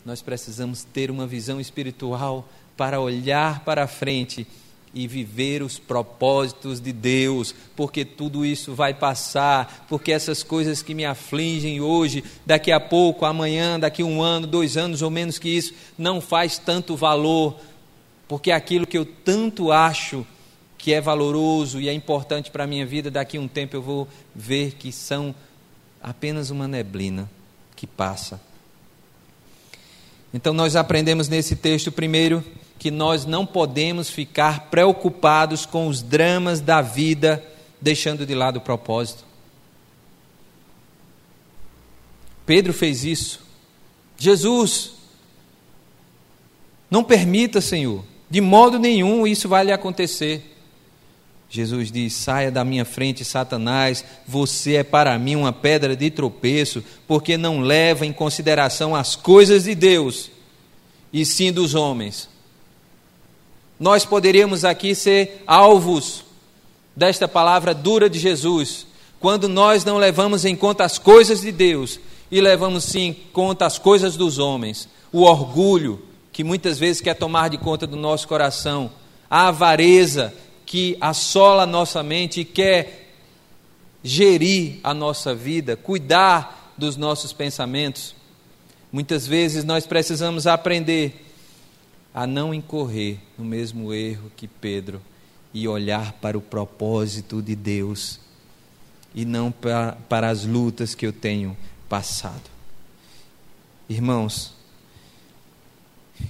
nós 0.06 0.22
precisamos 0.22 0.84
ter 0.84 1.12
uma 1.12 1.28
visão 1.28 1.60
espiritual 1.60 2.48
para 2.78 3.00
olhar 3.02 3.66
para 3.66 3.88
frente 3.88 4.48
e 4.94 5.08
viver 5.08 5.62
os 5.62 5.78
propósitos 5.78 6.80
de 6.80 6.92
Deus, 6.92 7.54
porque 7.76 8.04
tudo 8.04 8.46
isso 8.46 8.74
vai 8.74 8.94
passar, 8.94 9.86
porque 9.88 10.12
essas 10.12 10.44
coisas 10.44 10.82
que 10.82 10.96
me 10.96 11.06
afligem 11.06 11.82
hoje, 11.82 12.24
daqui 12.46 12.72
a 12.72 12.80
pouco, 12.80 13.26
amanhã, 13.26 13.80
daqui 13.80 14.04
um 14.04 14.22
ano, 14.22 14.48
dois 14.48 14.78
anos 14.78 15.02
ou 15.02 15.10
menos 15.10 15.38
que 15.38 15.50
isso, 15.50 15.74
não 15.98 16.20
faz 16.20 16.58
tanto 16.58 16.96
valor, 16.96 17.60
porque 18.28 18.52
aquilo 18.52 18.88
que 18.88 18.98
eu 18.98 19.06
tanto 19.06 19.72
acho 19.72 20.26
que 20.78 20.94
é 20.94 21.02
valoroso 21.02 21.80
e 21.82 21.90
é 21.90 21.94
importante 21.94 22.50
para 22.52 22.64
a 22.64 22.68
minha 22.68 22.86
vida, 22.86 23.12
daqui 23.12 23.38
a 23.38 23.42
um 23.42 23.48
tempo 23.48 23.76
eu 23.76 23.82
vou 23.82 24.08
ver 24.34 24.74
que 24.74 24.92
são 24.92 25.34
apenas 26.02 26.50
uma 26.50 26.68
neblina 26.68 27.30
que 27.76 27.86
passa. 27.86 28.40
Então 30.34 30.54
nós 30.54 30.76
aprendemos 30.76 31.28
nesse 31.28 31.56
texto 31.56 31.92
primeiro 31.92 32.44
que 32.78 32.92
nós 32.92 33.26
não 33.26 33.46
podemos 33.46 34.10
ficar 34.10 34.70
preocupados 34.70 35.66
com 35.66 35.88
os 35.88 36.02
dramas 36.02 36.62
da 36.62 36.82
vida, 36.82 37.44
deixando 37.82 38.26
de 38.26 38.36
lado 38.36 38.58
o 38.58 38.62
propósito. 38.62 39.26
Pedro 42.46 42.74
fez 42.74 43.04
isso. 43.04 43.42
Jesus, 44.18 44.94
não 46.90 47.04
permita, 47.04 47.60
Senhor, 47.60 48.04
de 48.30 48.42
modo 48.42 48.80
nenhum 48.80 49.28
isso 49.28 49.50
vai 49.50 49.66
lhe 49.66 49.72
acontecer. 49.72 50.56
Jesus 51.50 51.92
diz: 51.92 52.14
Saia 52.14 52.52
da 52.52 52.64
minha 52.66 52.86
frente, 52.86 53.24
Satanás, 53.24 54.04
você 54.28 54.76
é 54.76 54.84
para 54.84 55.18
mim 55.18 55.36
uma 55.36 55.54
pedra 55.54 55.96
de 55.96 56.10
tropeço, 56.10 56.84
porque 57.08 57.38
não 57.38 57.62
leva 57.62 58.06
em 58.06 58.14
consideração 58.14 58.96
as 58.96 59.16
coisas 59.16 59.64
de 59.64 59.76
Deus, 59.76 60.30
e 61.12 61.26
sim 61.26 61.52
dos 61.52 61.76
homens. 61.76 62.30
Nós 63.80 64.06
poderíamos 64.06 64.66
aqui 64.66 64.96
ser 64.96 65.44
alvos 65.46 66.24
desta 66.96 67.28
palavra 67.28 67.74
dura 67.74 68.10
de 68.10 68.18
Jesus, 68.18 68.88
quando 69.20 69.48
nós 69.48 69.86
não 69.86 69.98
levamos 69.98 70.46
em 70.46 70.56
conta 70.56 70.84
as 70.84 70.98
coisas 70.98 71.42
de 71.42 71.52
Deus 71.52 72.00
e 72.32 72.42
levamos 72.42 72.84
sim 72.84 73.00
em 73.00 73.14
conta 73.14 73.66
as 73.66 73.78
coisas 73.78 74.16
dos 74.16 74.40
homens, 74.40 74.90
o 75.12 75.22
orgulho 75.22 76.02
que 76.32 76.44
muitas 76.44 76.78
vezes 76.78 77.02
quer 77.02 77.16
tomar 77.16 77.50
de 77.50 77.58
conta 77.58 77.88
do 77.88 77.96
nosso 77.96 78.28
coração, 78.28 78.92
a 79.30 79.48
avareza 79.48 80.34
que 80.66 80.98
assola 81.00 81.64
a 81.64 81.68
nossa 81.68 82.04
mente 82.04 82.42
e 82.42 82.46
quer 82.46 83.14
gerir 84.04 84.80
a 84.84 84.94
nossa 84.94 85.34
vida, 85.34 85.76
cuidar 85.76 86.74
dos 86.78 86.96
nossos 86.96 87.34
pensamentos. 87.34 88.16
Muitas 88.92 89.26
vezes 89.26 89.64
nós 89.64 89.86
precisamos 89.88 90.48
aprender 90.48 91.27
a 92.14 92.26
não 92.26 92.54
incorrer 92.54 93.20
no 93.38 93.46
mesmo 93.46 93.94
erro 93.94 94.32
que 94.36 94.48
Pedro 94.48 95.02
e 95.54 95.68
olhar 95.68 96.14
para 96.14 96.38
o 96.38 96.42
propósito 96.42 97.42
de 97.42 97.56
Deus 97.56 98.20
e 99.14 99.26
não 99.26 99.52
para, 99.52 99.98
para 100.08 100.30
as 100.30 100.46
lutas 100.46 100.94
que 100.94 101.06
eu 101.06 101.14
tenho 101.14 101.58
passado. 101.90 102.50
Irmãos, 103.90 104.54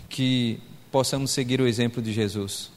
que 0.09 0.59
possamos 0.91 1.31
seguir 1.31 1.59
o 1.59 1.67
exemplo 1.67 2.01
de 2.01 2.13
Jesus. 2.13 2.71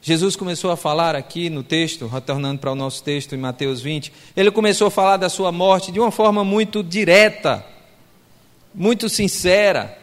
Jesus 0.00 0.36
começou 0.36 0.70
a 0.70 0.76
falar 0.76 1.16
aqui 1.16 1.50
no 1.50 1.62
texto, 1.62 2.06
retornando 2.06 2.60
para 2.60 2.70
o 2.70 2.74
nosso 2.74 3.02
texto 3.02 3.34
em 3.34 3.38
Mateus 3.38 3.80
20, 3.80 4.12
ele 4.36 4.50
começou 4.50 4.86
a 4.86 4.90
falar 4.90 5.16
da 5.16 5.28
sua 5.28 5.50
morte 5.50 5.90
de 5.90 5.98
uma 5.98 6.10
forma 6.10 6.44
muito 6.44 6.82
direta, 6.82 7.64
muito 8.74 9.08
sincera. 9.08 9.98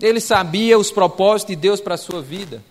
Ele 0.00 0.20
sabia 0.20 0.78
os 0.78 0.90
propósitos 0.90 1.54
de 1.54 1.60
Deus 1.60 1.80
para 1.80 1.94
a 1.94 1.98
sua 1.98 2.20
vida. 2.20 2.62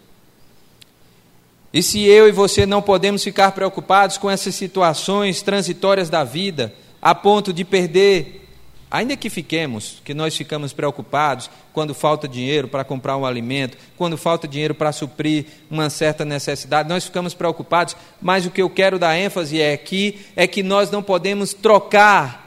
E 1.73 1.83
se 1.83 2.01
eu 2.03 2.27
e 2.29 2.31
você 2.31 2.65
não 2.65 2.81
podemos 2.81 3.23
ficar 3.23 3.51
preocupados 3.51 4.17
com 4.17 4.31
essas 4.31 4.55
situações 4.55 5.41
transitórias 5.41 6.09
da 6.09 6.23
vida, 6.23 6.73
a 7.01 7.13
ponto 7.13 7.51
de 7.51 7.65
perder, 7.65 8.47
ainda 8.89 9.17
que 9.17 9.29
fiquemos, 9.29 10.01
que 10.05 10.13
nós 10.13 10.37
ficamos 10.37 10.71
preocupados 10.71 11.49
quando 11.73 11.93
falta 11.93 12.29
dinheiro 12.29 12.69
para 12.69 12.85
comprar 12.85 13.17
um 13.17 13.25
alimento, 13.25 13.77
quando 13.97 14.15
falta 14.15 14.47
dinheiro 14.47 14.73
para 14.73 14.93
suprir 14.93 15.47
uma 15.69 15.89
certa 15.89 16.23
necessidade, 16.23 16.87
nós 16.87 17.03
ficamos 17.03 17.33
preocupados, 17.33 17.97
mas 18.21 18.45
o 18.45 18.51
que 18.51 18.61
eu 18.61 18.69
quero 18.69 18.97
dar 18.97 19.17
ênfase 19.17 19.59
é 19.59 19.73
aqui 19.73 20.25
é 20.33 20.47
que 20.47 20.63
nós 20.63 20.89
não 20.89 21.03
podemos 21.03 21.53
trocar 21.53 22.44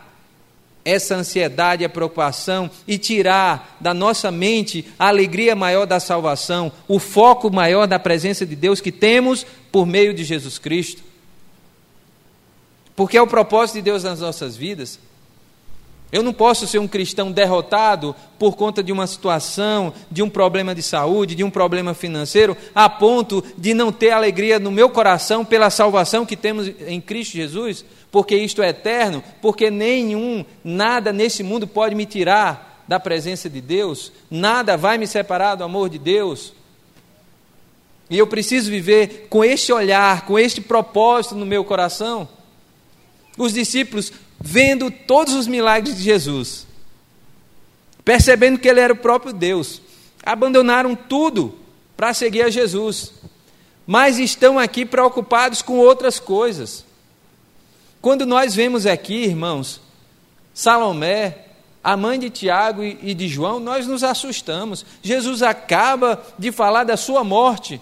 essa 0.89 1.17
ansiedade 1.17 1.85
a 1.85 1.89
preocupação 1.89 2.71
e 2.87 2.97
tirar 2.97 3.77
da 3.81 3.93
nossa 3.93 4.31
mente 4.31 4.87
a 4.99 5.09
alegria 5.09 5.55
maior 5.55 5.87
da 5.87 6.01
salvação, 6.01 6.73
o 6.87 6.99
foco 6.99 7.53
maior 7.53 7.87
da 7.87 7.99
presença 7.99 8.47
de 8.47 8.57
Deus 8.57 8.81
que 8.81 8.91
temos 8.91 9.47
por 9.71 9.87
meio 9.87 10.15
de 10.15 10.25
Jesus 10.25 10.59
Cristo. 10.59 11.03
Porque 12.97 13.17
é 13.17 13.23
o 13.23 13.27
propósito 13.27 13.77
de 13.77 13.83
Deus 13.83 14.03
nas 14.03 14.21
nossas 14.21 14.57
vidas. 14.57 14.99
Eu 16.11 16.23
não 16.23 16.33
posso 16.33 16.67
ser 16.67 16.79
um 16.79 16.89
cristão 16.89 17.31
derrotado 17.31 18.17
por 18.39 18.57
conta 18.57 18.83
de 18.83 18.91
uma 18.91 19.07
situação, 19.07 19.93
de 20.11 20.23
um 20.23 20.31
problema 20.31 20.75
de 20.75 20.83
saúde, 20.83 21.35
de 21.35 21.45
um 21.45 21.51
problema 21.51 21.93
financeiro, 21.93 22.57
a 22.75 22.89
ponto 22.89 23.45
de 23.59 23.75
não 23.75 23.93
ter 23.93 24.11
alegria 24.11 24.59
no 24.59 24.71
meu 24.71 24.89
coração 24.89 25.45
pela 25.45 25.69
salvação 25.69 26.25
que 26.25 26.37
temos 26.37 26.73
em 26.87 26.99
Cristo 26.99 27.35
Jesus, 27.35 27.85
porque 28.11 28.37
isto 28.37 28.63
é 28.63 28.71
eterno, 28.71 29.23
porque 29.43 29.71
nenhum, 29.71 30.45
nada 30.65 31.13
nesse 31.13 31.43
mundo 31.43 31.67
pode 31.67 31.95
me 31.95 32.07
tirar 32.07 32.85
da 32.89 32.99
presença 32.99 33.51
de 33.51 33.61
Deus, 33.61 34.13
nada 34.31 34.77
vai 34.77 34.97
me 34.97 35.07
separar 35.07 35.57
do 35.57 35.65
amor 35.65 35.91
de 35.91 35.99
Deus. 35.99 36.55
E 38.09 38.17
eu 38.17 38.27
preciso 38.27 38.71
viver 38.71 39.27
com 39.29 39.45
este 39.45 39.73
olhar, 39.73 40.25
com 40.25 40.39
este 40.39 40.63
propósito 40.63 41.35
no 41.35 41.45
meu 41.45 41.63
coração. 41.65 42.27
Os 43.37 43.53
discípulos 43.53 44.11
vendo 44.41 44.91
todos 44.91 45.35
os 45.35 45.47
milagres 45.47 45.97
de 45.97 46.03
Jesus, 46.03 46.67
percebendo 48.05 48.59
que 48.59 48.69
ele 48.69 48.81
era 48.81 48.93
o 48.93 48.97
próprio 48.97 49.33
Deus, 49.33 49.83
abandonaram 50.25 50.95
tudo 50.95 51.59
para 51.97 52.15
seguir 52.15 52.43
a 52.43 52.51
Jesus, 52.51 53.13
mas 53.87 54.19
estão 54.19 54.59
aqui 54.59 54.87
preocupados 54.87 55.61
com 55.61 55.79
outras 55.79 56.19
coisas. 56.19 56.88
Quando 58.09 58.25
nós 58.25 58.55
vemos 58.55 58.87
aqui, 58.87 59.25
irmãos, 59.25 59.83
Salomé, 60.55 61.45
a 61.85 61.95
mãe 61.95 62.19
de 62.19 62.31
Tiago 62.31 62.83
e 62.83 63.13
de 63.13 63.29
João, 63.29 63.61
nós 63.61 63.87
nos 63.87 64.03
assustamos. 64.03 64.83
Jesus 65.03 65.43
acaba 65.43 66.19
de 66.39 66.51
falar 66.51 66.85
da 66.85 66.97
sua 66.97 67.23
morte. 67.23 67.79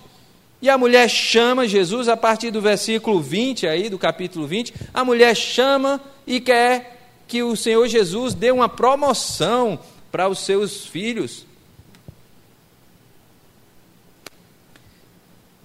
E 0.60 0.68
a 0.68 0.76
mulher 0.76 1.08
chama 1.08 1.68
Jesus, 1.68 2.08
a 2.08 2.16
partir 2.16 2.50
do 2.50 2.60
versículo 2.60 3.20
20, 3.20 3.68
aí, 3.68 3.88
do 3.88 4.00
capítulo 4.00 4.48
20, 4.48 4.74
a 4.92 5.04
mulher 5.04 5.32
chama 5.36 6.00
e 6.26 6.40
quer 6.40 6.98
que 7.28 7.44
o 7.44 7.54
Senhor 7.54 7.86
Jesus 7.86 8.34
dê 8.34 8.50
uma 8.50 8.68
promoção 8.68 9.78
para 10.10 10.28
os 10.28 10.40
seus 10.40 10.86
filhos. 10.86 11.46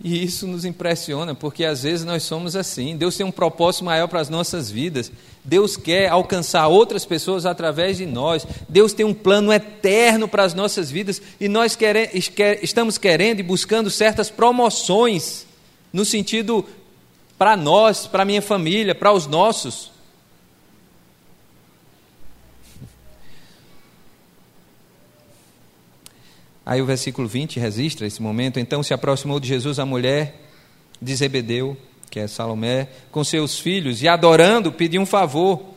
E 0.04 0.24
isso 0.24 0.48
nos 0.48 0.66
impressiona, 0.66 1.36
porque 1.36 1.64
às 1.64 1.84
vezes 1.84 2.04
nós 2.04 2.24
somos 2.24 2.56
assim. 2.56 2.98
Deus 2.98 3.16
tem 3.16 3.26
um 3.26 3.32
propósito 3.32 3.86
maior 3.86 4.08
para 4.08 4.20
as 4.20 4.30
nossas 4.30 4.72
vidas. 4.72 5.12
Deus 5.44 5.78
quer 5.78 6.10
alcançar 6.10 6.68
outras 6.68 7.06
pessoas 7.06 7.46
através 7.46 7.98
de 7.98 8.08
nós. 8.08 8.46
Deus 8.68 8.94
tem 8.94 9.06
um 9.06 9.14
plano 9.14 9.54
eterno 9.54 10.28
para 10.28 10.44
as 10.44 10.56
nossas 10.56 10.90
vidas 10.90 11.22
e 11.40 11.48
nós 11.48 11.76
quer, 11.76 12.16
estamos 12.64 12.98
querendo 12.98 13.42
e 13.42 13.44
buscando 13.44 13.92
certas 13.92 14.30
promoções 14.30 15.46
no 15.94 16.04
sentido 16.04 16.66
para 17.38 17.56
nós, 17.56 18.08
para 18.08 18.26
minha 18.26 18.42
família, 18.42 18.96
para 18.96 19.12
os 19.12 19.28
nossos. 19.28 19.92
Aí 26.66 26.82
o 26.82 26.86
versículo 26.86 27.28
20 27.28 27.60
registra 27.60 28.06
esse 28.06 28.22
momento. 28.22 28.60
Então 28.60 28.84
se 28.84 28.94
aproximou 28.94 29.40
de 29.40 29.48
Jesus 29.48 29.80
a 29.80 29.86
mulher 29.86 30.36
de 31.02 31.16
Zebedeu, 31.16 31.76
que 32.10 32.20
é 32.20 32.28
Salomé, 32.28 32.88
com 33.12 33.24
seus 33.24 33.60
filhos, 33.60 34.02
e 34.04 34.08
adorando, 34.08 34.72
pediu 34.72 35.02
um 35.02 35.06
favor. 35.06 35.72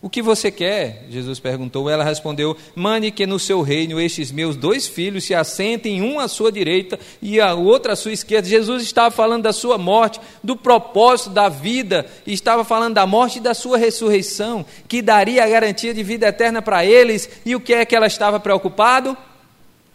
O 0.00 0.10
que 0.10 0.20
você 0.20 0.50
quer? 0.50 1.06
Jesus 1.10 1.38
perguntou. 1.38 1.88
Ela 1.88 2.02
respondeu: 2.02 2.56
Mande 2.74 3.12
que 3.12 3.24
no 3.24 3.38
seu 3.38 3.62
reino 3.62 4.00
estes 4.00 4.32
meus 4.32 4.56
dois 4.56 4.88
filhos 4.88 5.22
se 5.22 5.32
assentem, 5.32 6.02
um 6.02 6.18
à 6.18 6.26
sua 6.26 6.50
direita 6.50 6.98
e 7.20 7.40
a 7.40 7.54
outra 7.54 7.92
à 7.92 7.96
sua 7.96 8.12
esquerda. 8.12 8.48
Jesus 8.48 8.82
estava 8.82 9.12
falando 9.12 9.44
da 9.44 9.52
sua 9.52 9.78
morte, 9.78 10.20
do 10.42 10.56
propósito 10.56 11.30
da 11.30 11.48
vida, 11.48 12.04
estava 12.26 12.64
falando 12.64 12.94
da 12.94 13.06
morte 13.06 13.38
e 13.38 13.42
da 13.42 13.54
sua 13.54 13.78
ressurreição, 13.78 14.66
que 14.88 15.02
daria 15.02 15.44
a 15.44 15.48
garantia 15.48 15.94
de 15.94 16.02
vida 16.02 16.26
eterna 16.26 16.60
para 16.60 16.84
eles. 16.84 17.30
E 17.46 17.54
o 17.54 17.60
que 17.60 17.72
é 17.72 17.84
que 17.84 17.94
ela 17.94 18.08
estava 18.08 18.40
preocupado? 18.40 19.16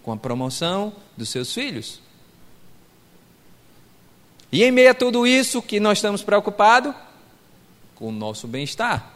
Com 0.07 0.13
a 0.13 0.17
promoção 0.17 0.93
dos 1.17 1.27
seus 1.27 1.53
filhos. 1.53 1.99
E 4.49 4.63
em 4.63 4.71
meio 4.71 4.91
a 4.91 4.93
tudo 4.93 5.27
isso 5.27 5.61
que 5.61 5.81
nós 5.81 5.97
estamos 5.97 6.23
preocupados 6.23 6.95
com 7.93 8.07
o 8.07 8.11
nosso 8.13 8.47
bem-estar. 8.47 9.11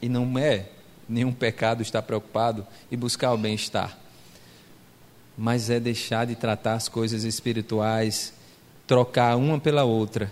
E 0.00 0.08
não 0.08 0.38
é 0.38 0.68
nenhum 1.08 1.32
pecado 1.32 1.82
estar 1.82 2.02
preocupado 2.02 2.64
e 2.88 2.96
buscar 2.96 3.32
o 3.32 3.36
bem-estar. 3.36 3.98
Mas 5.36 5.70
é 5.70 5.80
deixar 5.80 6.28
de 6.28 6.36
tratar 6.36 6.74
as 6.74 6.88
coisas 6.88 7.24
espirituais, 7.24 8.32
trocar 8.86 9.34
uma 9.34 9.58
pela 9.58 9.82
outra, 9.82 10.30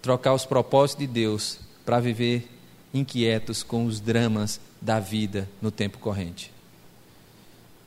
trocar 0.00 0.34
os 0.34 0.46
propósitos 0.46 1.04
de 1.04 1.12
Deus 1.12 1.58
para 1.84 1.98
viver 1.98 2.48
inquietos 2.94 3.64
com 3.64 3.86
os 3.86 3.98
dramas 3.98 4.60
da 4.80 5.00
vida 5.00 5.48
no 5.60 5.72
tempo 5.72 5.98
corrente. 5.98 6.59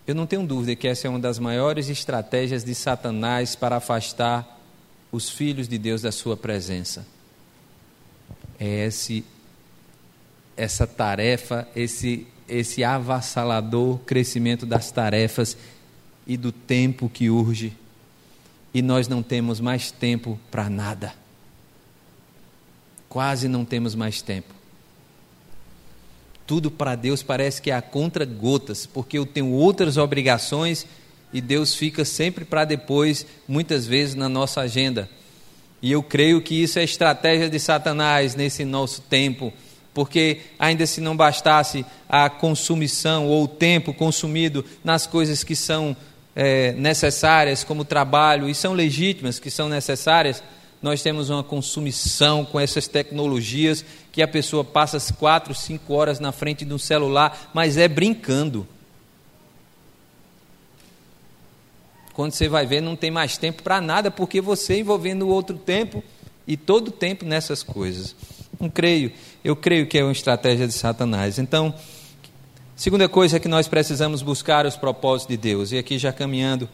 Eu 0.06 0.14
não 0.14 0.28
tenho 0.28 0.46
dúvida 0.46 0.76
que 0.76 0.88
essa 0.88 1.08
é 1.08 1.10
uma 1.10 1.20
das 1.20 1.40
maiores 1.40 1.88
estratégias 1.88 2.64
de 2.64 2.76
Satanás 2.76 3.56
para 3.56 3.78
afastar 3.78 4.60
os 5.12 5.30
filhos 5.30 5.68
de 5.68 5.78
Deus 5.78 6.02
da 6.02 6.12
sua 6.12 6.36
presença. 6.36 7.06
É 8.60 8.86
esse, 8.86 9.24
essa 10.58 10.86
tarefa, 10.86 11.68
esse, 11.74 12.28
esse 12.50 12.84
avassalador 12.84 14.00
crescimento 14.00 14.66
das 14.66 14.92
tarefas 14.92 15.56
e 16.28 16.36
do 16.36 16.52
tempo 16.52 17.10
que 17.10 17.30
urge. 17.30 17.74
E 18.74 18.82
nós 18.82 19.08
não 19.08 19.24
temos 19.24 19.62
mais 19.62 19.90
tempo 19.90 20.38
para 20.52 20.70
nada. 20.70 21.14
Quase 23.08 23.48
não 23.48 23.64
temos 23.64 23.96
mais 23.96 24.22
tempo. 24.22 24.54
Tudo 26.46 26.70
para 26.70 26.96
Deus 26.96 27.24
parece 27.24 27.62
que 27.62 27.72
é 27.72 27.74
a 27.74 27.82
contra 27.82 28.26
gotas, 28.26 28.86
porque 28.86 29.18
eu 29.18 29.26
tenho 29.26 29.52
outras 29.52 29.98
obrigações 29.98 30.86
e 31.32 31.42
Deus 31.42 31.74
fica 31.74 32.06
sempre 32.06 32.46
para 32.46 32.66
depois, 32.66 33.26
muitas 33.48 33.88
vezes 33.88 34.14
na 34.14 34.30
nossa 34.30 34.62
agenda. 34.62 35.10
E 35.82 35.92
eu 35.92 36.04
creio 36.04 36.42
que 36.42 36.62
isso 36.62 36.80
é 36.80 36.84
estratégia 36.84 37.50
de 37.50 37.60
Satanás 37.60 38.36
nesse 38.36 38.64
nosso 38.64 39.02
tempo, 39.02 39.52
porque 39.94 40.42
ainda 40.58 40.86
se 40.86 41.02
não 41.02 41.16
bastasse 41.16 41.86
a 42.08 42.30
consumição 42.30 43.28
ou 43.28 43.44
o 43.44 43.48
tempo 43.48 43.94
consumido 43.94 44.64
nas 44.84 45.08
coisas 45.08 45.44
que 45.44 45.56
são 45.56 45.96
é, 46.36 46.72
necessárias, 46.74 47.64
como 47.64 47.84
trabalho, 47.84 48.50
e 48.50 48.56
são 48.56 48.74
legítimas, 48.74 49.40
que 49.40 49.52
são 49.52 49.68
necessárias, 49.68 50.44
nós 50.84 51.02
temos 51.02 51.30
uma 51.30 51.42
consumição 51.42 52.44
com 52.44 52.60
essas 52.60 52.90
tecnologias 52.90 53.86
que 54.12 54.22
a 54.22 54.28
pessoa 54.28 54.66
passa 54.66 54.98
as 54.98 55.10
quatro, 55.10 55.56
cinco 55.56 55.94
horas 55.94 56.20
na 56.20 56.34
frente 56.34 56.66
de 56.66 56.74
um 56.74 56.78
celular, 56.78 57.52
mas 57.54 57.78
é 57.78 57.88
brincando. 57.88 58.68
Quando 62.14 62.34
você 62.34 62.50
vai 62.50 62.66
ver, 62.66 62.82
não 62.82 62.98
tem 62.98 63.10
mais 63.10 63.38
tempo 63.38 63.64
para 63.64 63.80
nada, 63.80 64.12
porque 64.12 64.42
você 64.42 64.78
envolvendo 64.78 65.24
o 65.24 65.30
outro 65.30 65.58
tempo 65.58 66.04
e 66.46 66.58
todo 66.58 66.90
o 66.90 66.92
tempo 66.92 67.24
nessas 67.24 67.64
coisas. 67.64 68.14
Não 68.60 68.70
creio, 68.70 69.14
eu 69.42 69.56
creio 69.56 69.88
que 69.88 69.98
é 69.98 70.04
uma 70.04 70.12
estratégia 70.12 70.68
de 70.68 70.74
Satanás. 70.74 71.40
Então, 71.40 71.74
segunda 72.76 73.08
coisa 73.08 73.38
é 73.38 73.40
que 73.40 73.48
nós 73.48 73.70
precisamos 73.70 74.22
buscar 74.22 74.66
os 74.66 74.76
propósitos 74.76 75.34
de 75.34 75.38
Deus, 75.38 75.72
e 75.72 75.78
aqui 75.78 75.98
já 75.98 76.12
caminhando 76.12 76.68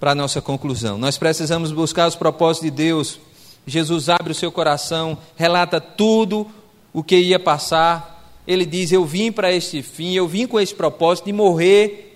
para 0.00 0.12
a 0.12 0.14
nossa 0.14 0.40
conclusão. 0.40 0.96
Nós 0.96 1.18
precisamos 1.18 1.70
buscar 1.70 2.08
os 2.08 2.16
propósitos 2.16 2.70
de 2.70 2.74
Deus. 2.74 3.20
Jesus 3.66 4.08
abre 4.08 4.32
o 4.32 4.34
seu 4.34 4.50
coração, 4.50 5.18
relata 5.36 5.78
tudo 5.78 6.50
o 6.92 7.04
que 7.04 7.16
ia 7.16 7.38
passar. 7.38 8.40
Ele 8.46 8.64
diz: 8.64 8.90
Eu 8.90 9.04
vim 9.04 9.30
para 9.30 9.52
este 9.52 9.82
fim, 9.82 10.14
eu 10.14 10.26
vim 10.26 10.46
com 10.46 10.58
esse 10.58 10.74
propósito 10.74 11.26
de 11.26 11.32
morrer 11.32 12.06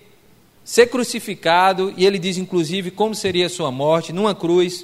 ser 0.65 0.87
crucificado, 0.87 1.93
e 1.95 2.07
ele 2.07 2.17
diz 2.17 2.37
inclusive 2.37 2.89
como 2.89 3.13
seria 3.13 3.45
a 3.45 3.49
sua 3.49 3.69
morte, 3.69 4.11
numa 4.11 4.33
cruz. 4.33 4.83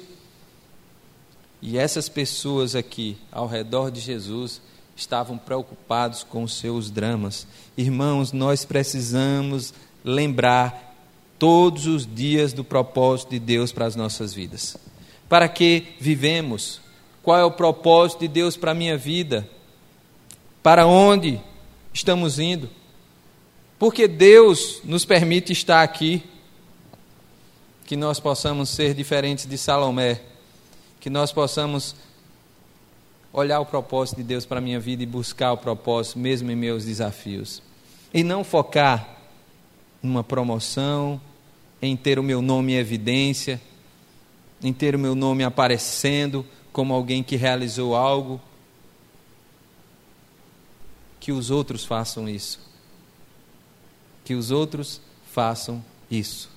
E 1.60 1.76
essas 1.76 2.08
pessoas 2.08 2.76
aqui, 2.76 3.18
ao 3.30 3.48
redor 3.48 3.90
de 3.90 4.00
Jesus, 4.00 4.60
estavam 4.96 5.36
preocupados 5.36 6.22
com 6.22 6.46
seus 6.46 6.88
dramas. 6.88 7.46
Irmãos, 7.76 8.32
nós 8.32 8.64
precisamos 8.64 9.74
lembrar 10.04 10.91
todos 11.42 11.88
os 11.88 12.06
dias 12.06 12.52
do 12.52 12.62
propósito 12.62 13.30
de 13.30 13.40
Deus 13.40 13.72
para 13.72 13.84
as 13.84 13.96
nossas 13.96 14.32
vidas. 14.32 14.76
Para 15.28 15.48
que 15.48 15.88
vivemos? 15.98 16.80
Qual 17.20 17.36
é 17.36 17.44
o 17.44 17.50
propósito 17.50 18.20
de 18.20 18.28
Deus 18.28 18.56
para 18.56 18.70
a 18.70 18.74
minha 18.74 18.96
vida? 18.96 19.50
Para 20.62 20.86
onde 20.86 21.40
estamos 21.92 22.38
indo? 22.38 22.70
Porque 23.76 24.06
Deus 24.06 24.82
nos 24.84 25.04
permite 25.04 25.52
estar 25.52 25.82
aqui, 25.82 26.22
que 27.86 27.96
nós 27.96 28.20
possamos 28.20 28.68
ser 28.68 28.94
diferentes 28.94 29.44
de 29.44 29.58
Salomé, 29.58 30.20
que 31.00 31.10
nós 31.10 31.32
possamos 31.32 31.96
olhar 33.32 33.58
o 33.58 33.66
propósito 33.66 34.18
de 34.18 34.22
Deus 34.22 34.46
para 34.46 34.58
a 34.58 34.62
minha 34.62 34.78
vida 34.78 35.02
e 35.02 35.06
buscar 35.06 35.54
o 35.54 35.58
propósito, 35.58 36.20
mesmo 36.20 36.52
em 36.52 36.56
meus 36.56 36.84
desafios. 36.84 37.60
E 38.14 38.22
não 38.22 38.44
focar 38.44 39.16
numa 40.00 40.22
promoção, 40.22 41.20
em 41.82 41.96
ter 41.96 42.18
o 42.18 42.22
meu 42.22 42.40
nome 42.40 42.72
em 42.72 42.76
evidência, 42.76 43.60
em 44.62 44.72
ter 44.72 44.94
o 44.94 44.98
meu 44.98 45.14
nome 45.14 45.44
aparecendo 45.44 46.46
como 46.72 46.94
alguém 46.94 47.22
que 47.22 47.36
realizou 47.36 47.94
algo. 47.94 48.40
Que 51.20 51.32
os 51.32 51.50
outros 51.50 51.84
façam 51.84 52.28
isso 52.28 52.72
que 54.24 54.34
os 54.34 54.50
outros 54.50 55.00
façam 55.32 55.84
isso, 56.10 56.50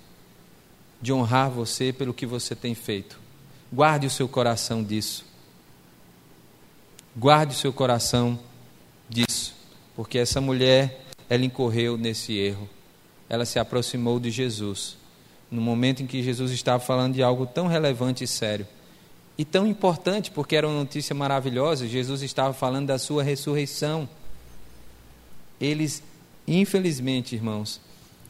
de 1.01 1.11
honrar 1.11 1.49
você 1.49 1.91
pelo 1.91 2.13
que 2.13 2.25
você 2.25 2.55
tem 2.55 2.75
feito. 2.75 3.19
Guarde 3.71 4.07
o 4.07 4.09
seu 4.09 4.27
coração 4.27 4.83
disso. 4.83 5.25
Guarde 7.15 7.55
o 7.55 7.57
seu 7.57 7.73
coração 7.73 8.39
disso, 9.09 9.55
porque 9.95 10.17
essa 10.17 10.39
mulher, 10.41 11.05
ela 11.29 11.45
incorreu 11.45 11.97
nesse 11.97 12.33
erro. 12.33 12.69
Ela 13.27 13.45
se 13.45 13.57
aproximou 13.57 14.19
de 14.19 14.29
Jesus, 14.29 14.97
no 15.49 15.61
momento 15.61 16.03
em 16.03 16.07
que 16.07 16.23
Jesus 16.23 16.51
estava 16.51 16.79
falando 16.79 17.13
de 17.13 17.23
algo 17.23 17.45
tão 17.45 17.67
relevante 17.67 18.23
e 18.23 18.27
sério. 18.27 18.67
E 19.37 19.43
tão 19.43 19.67
importante, 19.67 20.31
porque 20.31 20.55
era 20.55 20.67
uma 20.67 20.79
notícia 20.79 21.13
maravilhosa, 21.13 21.87
Jesus 21.87 22.21
estava 22.21 22.53
falando 22.53 22.87
da 22.87 22.97
sua 22.97 23.23
ressurreição. 23.23 24.07
Eles 25.59 26.01
Infelizmente, 26.47 27.35
irmãos, 27.35 27.81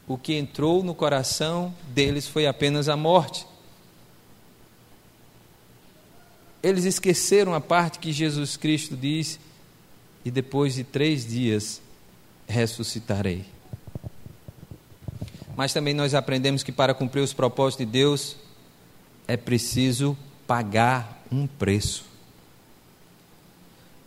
o 0.08 0.16
que 0.16 0.34
entrou 0.34 0.82
no 0.82 0.94
coração 0.94 1.74
deles 1.88 2.26
foi 2.26 2.46
apenas 2.46 2.88
a 2.88 2.96
morte. 2.96 3.46
Eles 6.62 6.84
esqueceram 6.84 7.54
a 7.54 7.60
parte 7.60 7.98
que 7.98 8.12
Jesus 8.12 8.56
Cristo 8.56 8.96
diz: 8.96 9.38
e 10.24 10.30
depois 10.30 10.74
de 10.74 10.84
três 10.84 11.26
dias 11.26 11.82
ressuscitarei. 12.48 13.44
Mas 15.56 15.72
também 15.72 15.94
nós 15.94 16.14
aprendemos 16.14 16.62
que 16.62 16.70
para 16.70 16.92
cumprir 16.92 17.22
os 17.22 17.32
propósitos 17.32 17.86
de 17.86 17.90
Deus 17.90 18.36
é 19.26 19.36
preciso 19.36 20.16
pagar 20.46 21.24
um 21.32 21.46
preço. 21.46 22.04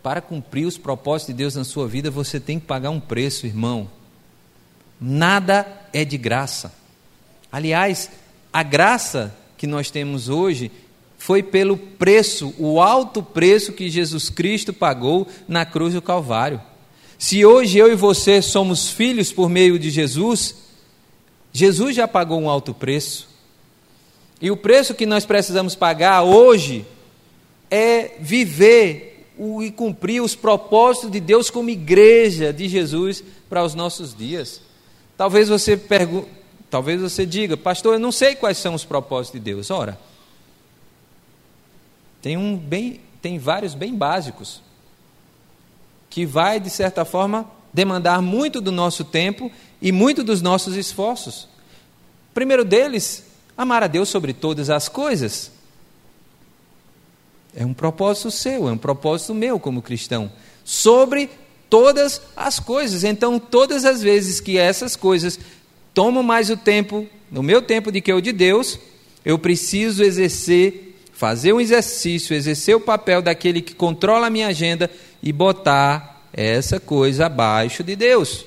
Para 0.04 0.22
cumprir 0.22 0.66
os 0.66 0.78
propósitos 0.78 1.34
de 1.34 1.38
Deus 1.38 1.56
na 1.56 1.64
sua 1.64 1.88
vida, 1.88 2.12
você 2.12 2.40
tem 2.40 2.60
que 2.60 2.66
pagar 2.66 2.92
um 2.92 3.00
preço, 3.00 3.48
irmão. 3.48 3.90
Nada 5.02 5.66
é 5.92 6.06
de 6.06 6.18
graça. 6.18 6.74
Aliás, 7.52 8.12
a 8.54 8.64
graça 8.64 9.36
que 9.58 9.66
nós 9.66 9.90
temos 9.90 10.30
hoje 10.30 10.72
foi 11.18 11.44
pelo 11.44 11.76
preço, 11.76 12.54
o 12.58 12.80
alto 12.80 13.22
preço 13.22 13.74
que 13.74 13.90
Jesus 13.90 14.30
Cristo 14.30 14.72
pagou 14.72 15.28
na 15.48 15.66
cruz 15.66 15.94
do 15.94 16.02
Calvário. 16.02 16.62
Se 17.18 17.44
hoje 17.46 17.78
eu 17.78 17.92
e 17.92 17.96
você 17.96 18.42
somos 18.42 18.90
filhos 18.90 19.34
por 19.34 19.50
meio 19.50 19.78
de 19.78 19.90
Jesus, 19.90 20.69
Jesus 21.52 21.96
já 21.96 22.08
pagou 22.08 22.40
um 22.40 22.50
alto 22.50 22.74
preço. 22.74 23.28
E 24.42 24.50
o 24.50 24.58
preço 24.58 24.94
que 24.94 25.06
nós 25.06 25.26
precisamos 25.26 25.76
pagar 25.76 26.24
hoje 26.24 26.86
é 27.70 28.16
viver 28.20 29.28
e 29.62 29.72
cumprir 29.72 30.22
os 30.22 30.36
propósitos 30.36 31.12
de 31.12 31.20
Deus 31.20 31.50
como 31.50 31.70
igreja 31.70 32.52
de 32.52 32.68
Jesus 32.68 33.24
para 33.50 33.64
os 33.64 33.74
nossos 33.74 34.16
dias. 34.16 34.62
Talvez 35.18 35.50
você 35.50 35.76
pergunte, 35.76 36.30
talvez 36.70 37.02
você 37.02 37.26
diga, 37.26 37.58
pastor, 37.58 37.96
eu 37.96 38.00
não 38.00 38.12
sei 38.12 38.36
quais 38.36 38.58
são 38.58 38.74
os 38.74 38.86
propósitos 38.86 39.40
de 39.40 39.44
Deus. 39.44 39.70
Ora, 39.72 40.00
tem 42.22 42.38
um 42.38 42.56
bem, 42.56 43.02
tem 43.22 43.38
vários 43.38 43.74
bem 43.74 43.96
básicos 43.96 44.62
que 46.10 46.26
vai 46.26 46.60
de 46.60 46.70
certa 46.70 47.06
forma 47.06 47.50
demandar 47.74 48.22
muito 48.22 48.60
do 48.60 48.72
nosso 48.72 49.04
tempo 49.04 49.52
e 49.82 49.92
muito 49.92 50.24
dos 50.24 50.42
nossos 50.42 50.76
esforços. 50.76 51.48
Primeiro 52.34 52.66
deles, 52.66 53.24
amar 53.58 53.84
a 53.84 53.88
Deus 53.88 54.10
sobre 54.10 54.34
todas 54.34 54.70
as 54.70 54.88
coisas. 54.88 55.52
É 57.56 57.66
um 57.66 57.74
propósito 57.74 58.32
seu, 58.32 58.70
é 58.70 58.72
um 58.72 58.78
propósito 58.78 59.34
meu 59.34 59.60
como 59.60 59.82
cristão. 59.82 60.32
Sobre 60.64 61.30
todas 61.70 62.22
as 62.36 62.60
coisas. 62.60 63.04
Então, 63.04 63.40
todas 63.40 63.86
as 63.86 64.02
vezes 64.02 64.40
que 64.40 64.58
essas 64.58 64.96
coisas 64.96 65.40
tomam 65.94 66.24
mais 66.24 66.50
o 66.50 66.58
tempo, 66.58 67.08
no 67.32 67.44
meu 67.44 67.62
tempo 67.62 67.92
de 67.92 68.02
que 68.02 68.12
o 68.14 68.22
de 68.22 68.32
Deus, 68.32 68.80
eu 69.24 69.38
preciso 69.38 70.04
exercer, 70.04 70.98
fazer 71.12 71.54
um 71.54 71.60
exercício, 71.60 72.36
exercer 72.36 72.76
o 72.76 72.82
papel 72.82 73.22
daquele 73.22 73.62
que 73.62 73.76
controla 73.76 74.28
a 74.28 74.30
minha 74.30 74.48
agenda 74.48 74.90
e 75.22 75.32
botar 75.32 76.19
essa 76.34 76.80
coisa 76.80 77.26
abaixo 77.26 77.84
de 77.84 77.96
Deus. 77.96 78.46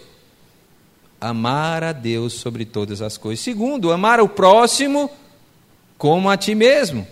Amar 1.20 1.84
a 1.84 1.92
Deus 1.92 2.34
sobre 2.34 2.64
todas 2.64 3.00
as 3.00 3.16
coisas. 3.16 3.44
Segundo, 3.44 3.92
amar 3.92 4.20
o 4.20 4.28
próximo 4.28 5.10
como 5.96 6.28
a 6.28 6.36
ti 6.36 6.54
mesmo. 6.54 7.06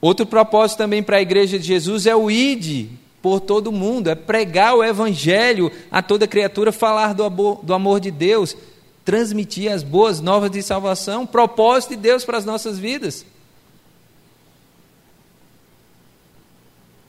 Outro 0.00 0.24
propósito 0.24 0.78
também 0.78 1.02
para 1.02 1.18
a 1.18 1.22
igreja 1.22 1.58
de 1.58 1.66
Jesus 1.66 2.06
é 2.06 2.16
o 2.16 2.30
ide, 2.30 2.90
por 3.20 3.38
todo 3.38 3.70
mundo, 3.70 4.08
é 4.08 4.14
pregar 4.14 4.74
o 4.74 4.82
Evangelho 4.82 5.70
a 5.90 6.00
toda 6.00 6.26
criatura, 6.26 6.72
falar 6.72 7.12
do 7.12 7.22
amor, 7.22 7.60
do 7.62 7.74
amor 7.74 8.00
de 8.00 8.10
Deus, 8.10 8.56
transmitir 9.04 9.70
as 9.70 9.82
boas 9.82 10.20
novas 10.20 10.50
de 10.50 10.62
salvação, 10.62 11.26
propósito 11.26 11.90
de 11.90 11.96
Deus 11.96 12.24
para 12.24 12.38
as 12.38 12.46
nossas 12.46 12.78
vidas. 12.78 13.26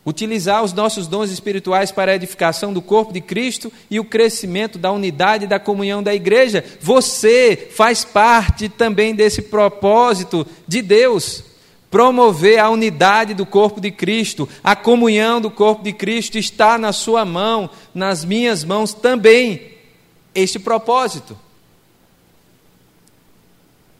Utilizar 0.06 0.64
os 0.64 0.74
nossos 0.74 1.08
dons 1.08 1.30
espirituais 1.30 1.92
para 1.92 2.12
a 2.12 2.16
edificação 2.16 2.74
do 2.74 2.82
corpo 2.82 3.14
de 3.14 3.22
Cristo 3.22 3.72
e 3.90 4.00
o 4.00 4.06
crescimento 4.06 4.80
da 4.80 4.92
unidade 4.92 5.46
e 5.46 5.48
da 5.48 5.60
comunhão 5.60 6.02
da 6.02 6.14
igreja. 6.14 6.64
Você 6.82 7.70
faz 7.76 8.04
parte 8.04 8.68
também 8.68 9.14
desse 9.14 9.44
propósito 9.44 10.46
de 10.68 10.82
Deus 10.82 11.44
promover 11.92 12.58
a 12.58 12.70
unidade 12.70 13.34
do 13.34 13.46
corpo 13.46 13.82
de 13.82 13.92
Cristo, 13.92 14.48
a 14.64 14.78
comunhão 14.78 15.42
do 15.42 15.52
corpo 15.52 15.84
de 15.84 15.92
Cristo 15.92 16.38
está 16.38 16.78
na 16.78 16.94
sua 16.94 17.26
mão, 17.26 17.70
nas 17.94 18.24
minhas 18.24 18.64
mãos 18.64 18.94
também, 18.94 19.74
este 20.34 20.58
propósito. 20.58 21.38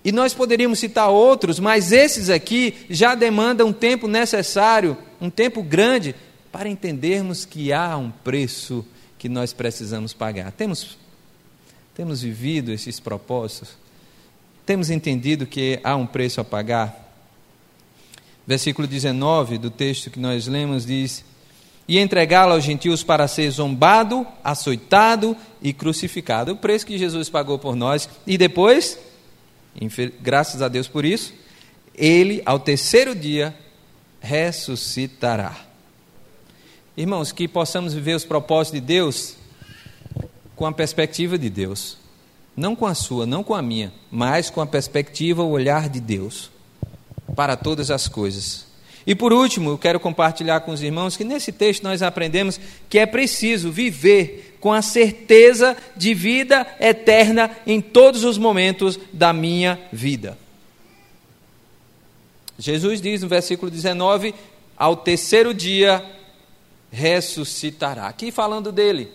E 0.06 0.12
nós 0.12 0.34
poderíamos 0.34 0.80
citar 0.80 1.10
outros, 1.10 1.60
mas 1.60 1.92
esses 1.92 2.30
aqui 2.30 2.74
já 2.90 3.14
demandam 3.14 3.68
um 3.68 3.74
tempo 3.74 4.08
necessário, 4.08 4.98
um 5.22 5.30
tempo 5.30 5.62
grande, 5.62 6.16
para 6.52 6.68
entendermos 6.68 7.46
que 7.46 7.72
há 7.72 7.96
um 7.96 8.10
preço 8.12 8.86
que 9.18 9.30
nós 9.30 9.54
precisamos 9.54 10.14
pagar. 10.14 10.52
Temos, 10.52 10.98
temos 11.96 12.24
vivido 12.24 12.72
esses 12.72 13.00
propósitos? 13.00 13.70
Temos 14.66 14.90
entendido 14.90 15.46
que 15.46 15.80
há 15.84 15.96
um 15.96 16.08
preço 16.08 16.42
a 16.42 16.44
pagar? 16.44 17.14
Versículo 18.46 18.88
19 18.88 19.60
do 19.60 19.70
texto 19.70 20.10
que 20.10 20.20
nós 20.20 20.48
lemos 20.48 20.86
diz: 20.86 21.24
E 21.88 22.00
entregá-lo 22.00 22.54
aos 22.54 22.64
gentios 22.64 23.04
para 23.04 23.28
ser 23.28 23.50
zombado, 23.52 24.26
açoitado 24.44 25.38
e 25.62 25.72
crucificado. 25.72 26.52
O 26.52 26.58
preço 26.58 26.86
que 26.86 26.98
Jesus 26.98 27.30
pagou 27.30 27.60
por 27.60 27.76
nós. 27.76 28.10
E 28.26 28.38
depois, 28.38 28.98
graças 30.20 30.62
a 30.62 30.68
Deus 30.68 30.88
por 30.88 31.06
isso, 31.06 31.34
ele, 31.96 32.42
ao 32.46 32.60
terceiro 32.60 33.16
dia, 33.16 33.56
ressuscitará. 34.22 35.58
Irmãos, 36.96 37.32
que 37.32 37.48
possamos 37.48 37.94
viver 37.94 38.16
os 38.16 38.24
propósitos 38.24 38.80
de 38.80 38.86
Deus 38.86 39.36
com 40.56 40.66
a 40.66 40.72
perspectiva 40.72 41.38
de 41.38 41.50
Deus. 41.50 41.98
Não 42.56 42.76
com 42.76 42.86
a 42.86 42.94
sua, 42.94 43.26
não 43.26 43.44
com 43.44 43.56
a 43.56 43.62
minha, 43.62 43.92
mas 44.12 44.50
com 44.50 44.62
a 44.62 44.68
perspectiva, 44.68 45.42
o 45.42 45.50
olhar 45.50 45.90
de 45.90 46.00
Deus 46.00 46.52
para 47.36 47.56
todas 47.56 47.90
as 47.90 48.08
coisas. 48.08 48.68
E 49.08 49.16
por 49.16 49.34
último, 49.34 49.72
eu 49.72 49.78
quero 49.78 50.00
compartilhar 50.00 50.60
com 50.60 50.72
os 50.72 50.84
irmãos 50.84 51.18
que 51.18 51.24
nesse 51.24 51.52
texto 51.52 51.84
nós 51.84 52.04
aprendemos 52.04 52.60
que 52.88 53.00
é 53.00 53.06
preciso 53.06 53.72
viver 53.72 54.58
com 54.60 54.72
a 54.72 54.82
certeza 54.82 55.76
de 55.98 56.14
vida 56.14 56.68
eterna 56.80 57.50
em 57.66 57.82
todos 57.82 58.24
os 58.24 58.38
momentos 58.38 59.00
da 59.12 59.34
minha 59.34 59.80
vida. 59.92 60.38
Jesus 62.62 63.02
diz 63.02 63.24
no 63.24 63.28
versículo 63.28 63.72
19: 63.72 64.36
Ao 64.78 64.96
terceiro 64.96 65.52
dia 65.52 66.06
ressuscitará. 66.92 68.06
Aqui 68.08 68.32
falando 68.32 68.72
dele. 68.72 69.12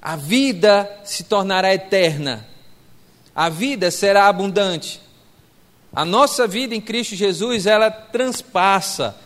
A 0.00 0.16
vida 0.16 0.90
se 1.04 1.22
tornará 1.22 1.72
eterna. 1.72 2.44
A 3.32 3.48
vida 3.48 3.92
será 3.92 4.26
abundante. 4.26 5.00
A 5.94 6.04
nossa 6.04 6.46
vida 6.48 6.74
em 6.74 6.80
Cristo 6.80 7.14
Jesus, 7.14 7.64
ela 7.64 7.88
transpassa 7.90 9.16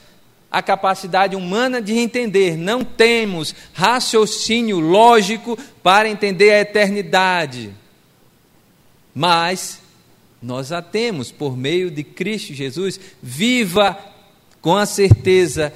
a 0.50 0.60
capacidade 0.60 1.34
humana 1.34 1.80
de 1.80 1.96
entender. 1.96 2.58
Não 2.58 2.84
temos 2.84 3.54
raciocínio 3.72 4.78
lógico 4.78 5.56
para 5.82 6.06
entender 6.06 6.50
a 6.50 6.60
eternidade. 6.60 7.72
Mas 9.14 9.80
nós 10.46 10.70
a 10.70 10.80
temos 10.80 11.32
por 11.32 11.56
meio 11.56 11.90
de 11.90 12.04
Cristo 12.04 12.54
Jesus. 12.54 13.00
Viva 13.20 13.98
com 14.62 14.76
a 14.76 14.86
certeza 14.86 15.72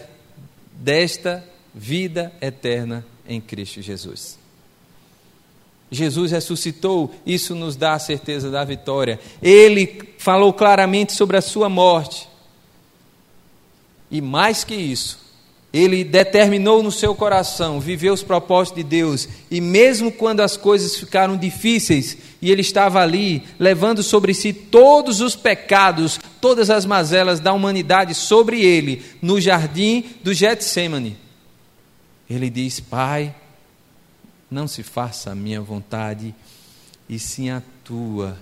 desta 0.73 1.45
vida 1.75 2.33
eterna 2.41 3.05
em 3.29 3.41
Cristo 3.41 3.83
Jesus. 3.83 4.39
Jesus 5.91 6.31
ressuscitou, 6.31 7.13
isso 7.27 7.53
nos 7.57 7.75
dá 7.75 7.95
a 7.95 7.99
certeza 7.99 8.49
da 8.49 8.65
vitória. 8.65 9.19
Ele 9.43 10.15
falou 10.19 10.53
claramente 10.53 11.13
sobre 11.15 11.37
a 11.37 11.43
sua 11.43 11.69
morte. 11.69 12.29
E 14.09 14.21
mais 14.21 14.63
que 14.63 14.75
isso, 14.75 15.19
ele 15.73 16.03
determinou 16.03 16.83
no 16.83 16.91
seu 16.91 17.15
coração 17.15 17.79
viver 17.79 18.11
os 18.11 18.23
propósitos 18.23 18.83
de 18.83 18.89
Deus, 18.89 19.29
e 19.51 19.61
mesmo 19.61 20.11
quando 20.11 20.41
as 20.41 20.57
coisas 20.57 20.97
ficaram 20.97 21.37
difíceis, 21.37 22.17
e 22.43 22.51
ele 22.51 22.61
estava 22.61 23.01
ali, 23.01 23.45
levando 23.59 24.03
sobre 24.03 24.35
si 24.35 24.53
todos 24.53 25.21
os 25.21 25.37
pecados, 25.37 26.19
todas 26.41 26.71
as 26.71 26.85
mazelas 26.85 27.39
da 27.39 27.53
humanidade 27.53 28.15
sobre 28.15 28.61
ele, 28.61 29.05
no 29.23 29.41
jardim 29.41 30.05
do 30.25 30.35
Getsemane, 30.35 31.17
ele 32.29 32.51
diz: 32.51 32.81
Pai, 32.81 33.35
não 34.51 34.67
se 34.67 34.83
faça 34.83 35.31
a 35.31 35.35
minha 35.35 35.61
vontade, 35.61 36.35
e 37.09 37.19
sim 37.19 37.51
a 37.51 37.63
tua. 37.85 38.37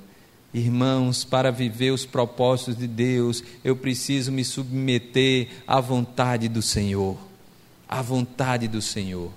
Irmãos, 0.52 1.24
para 1.24 1.52
viver 1.52 1.90
os 1.90 2.06
propósitos 2.06 2.76
de 2.76 2.86
Deus, 2.86 3.44
eu 3.62 3.76
preciso 3.76 4.32
me 4.32 4.44
submeter 4.44 5.48
à 5.66 5.80
vontade 5.80 6.48
do 6.48 6.62
Senhor. 6.62 7.18
À 7.86 8.00
vontade 8.00 8.66
do 8.66 8.80
Senhor. 8.80 9.30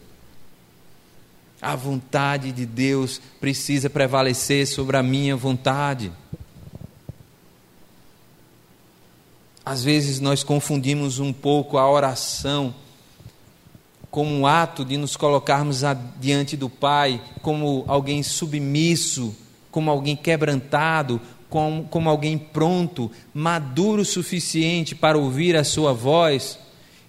A 1.62 1.76
vontade 1.76 2.52
de 2.52 2.66
Deus 2.66 3.22
precisa 3.40 3.90
prevalecer 3.90 4.66
sobre 4.66 4.98
a 4.98 5.04
minha 5.04 5.36
vontade. 5.36 6.12
Às 9.64 9.84
vezes 9.84 10.20
nós 10.20 10.44
confundimos 10.44 11.20
um 11.20 11.32
pouco 11.32 11.78
a 11.78 11.90
oração 11.90 12.74
como 14.10 14.30
um 14.32 14.48
ato 14.48 14.84
de 14.84 14.98
nos 14.98 15.16
colocarmos 15.16 15.82
diante 16.20 16.58
do 16.58 16.70
Pai 16.70 17.22
como 17.42 17.86
alguém 17.88 18.24
submisso, 18.24 19.36
como 19.72 19.90
alguém 19.90 20.16
quebrantado, 20.16 21.20
como, 21.50 21.84
como 21.86 22.10
alguém 22.10 22.38
pronto, 22.38 23.12
maduro 23.34 24.04
o 24.04 24.06
suficiente 24.06 24.94
para 24.94 25.18
ouvir 25.18 25.56
a 25.56 25.64
Sua 25.64 25.94
voz, 25.94 26.60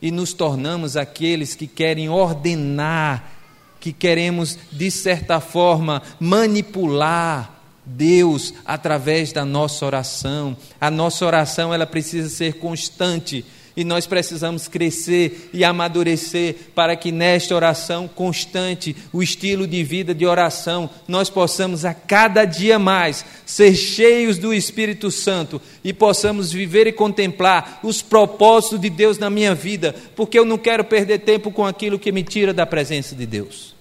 e 0.01 0.11
nos 0.11 0.33
tornamos 0.33 0.96
aqueles 0.96 1.55
que 1.55 1.66
querem 1.66 2.09
ordenar, 2.09 3.31
que 3.79 3.92
queremos, 3.92 4.59
de 4.70 4.90
certa 4.90 5.40
forma, 5.40 6.03
manipular 6.18 7.62
Deus 7.85 8.55
através 8.64 9.33
da 9.33 9.44
nossa 9.44 9.85
oração. 9.85 10.57
A 10.81 10.90
nossa 10.90 11.27
oração 11.27 11.72
ela 11.72 11.87
precisa 11.87 12.29
ser 12.29 12.55
constante 12.55 13.44
e 13.77 13.85
nós 13.85 14.07
precisamos 14.07 14.69
crescer 14.69 15.51
e 15.53 15.65
amadurecer 15.65 16.57
para 16.75 16.95
que 16.95 17.11
nesta 17.11 17.55
oração 17.55 18.07
constante, 18.07 18.95
o 19.13 19.23
estilo 19.23 19.67
de 19.67 19.83
vida 19.83 20.15
de 20.15 20.27
oração, 20.27 20.91
nós 21.09 21.31
possamos 21.31 21.85
a 21.85 21.95
cada 21.95 22.45
dia 22.45 22.79
mais 22.79 23.25
ser 23.47 23.75
cheios 23.75 24.39
do 24.39 24.53
Espírito 24.53 25.11
Santo 25.11 25.61
e 25.83 25.93
possamos 25.93 26.53
viver 26.53 26.87
e 26.87 26.93
contemplar 26.93 27.81
os 27.83 28.03
propósitos 28.03 28.81
de 28.81 28.91
Deus 28.91 29.19
na 29.19 29.31
minha 29.31 29.55
vida, 29.55 29.95
porque 30.15 30.39
eu 30.39 30.45
não 30.45 30.59
quero 30.59 30.85
perder 30.85 31.21
tempo 31.21 31.51
com 31.51 31.65
aquilo 31.65 31.99
que 31.99 32.13
me 32.13 32.23
tira 32.23 32.53
da 32.53 32.67
presença 32.67 33.15
de 33.15 33.27
Deus. 33.27 33.75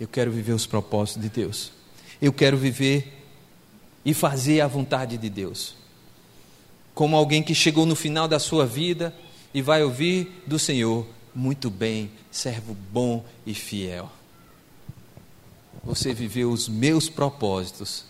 Eu 0.00 0.08
quero 0.08 0.32
viver 0.32 0.52
os 0.52 0.66
propósitos 0.66 1.22
de 1.22 1.28
Deus. 1.28 1.72
Eu 2.20 2.32
quero 2.32 2.56
viver 2.56 3.22
e 4.04 4.12
fazer 4.12 4.60
a 4.60 4.66
vontade 4.66 5.16
de 5.16 5.30
Deus 5.30 5.83
como 6.94 7.16
alguém 7.16 7.42
que 7.42 7.54
chegou 7.54 7.84
no 7.84 7.96
final 7.96 8.28
da 8.28 8.38
sua 8.38 8.64
vida 8.64 9.14
e 9.52 9.60
vai 9.60 9.82
ouvir 9.82 10.42
do 10.46 10.58
Senhor: 10.58 11.06
Muito 11.34 11.68
bem, 11.68 12.10
servo 12.30 12.74
bom 12.92 13.24
e 13.44 13.52
fiel. 13.52 14.10
Você 15.82 16.14
viveu 16.14 16.50
os 16.50 16.68
meus 16.68 17.08
propósitos, 17.08 18.04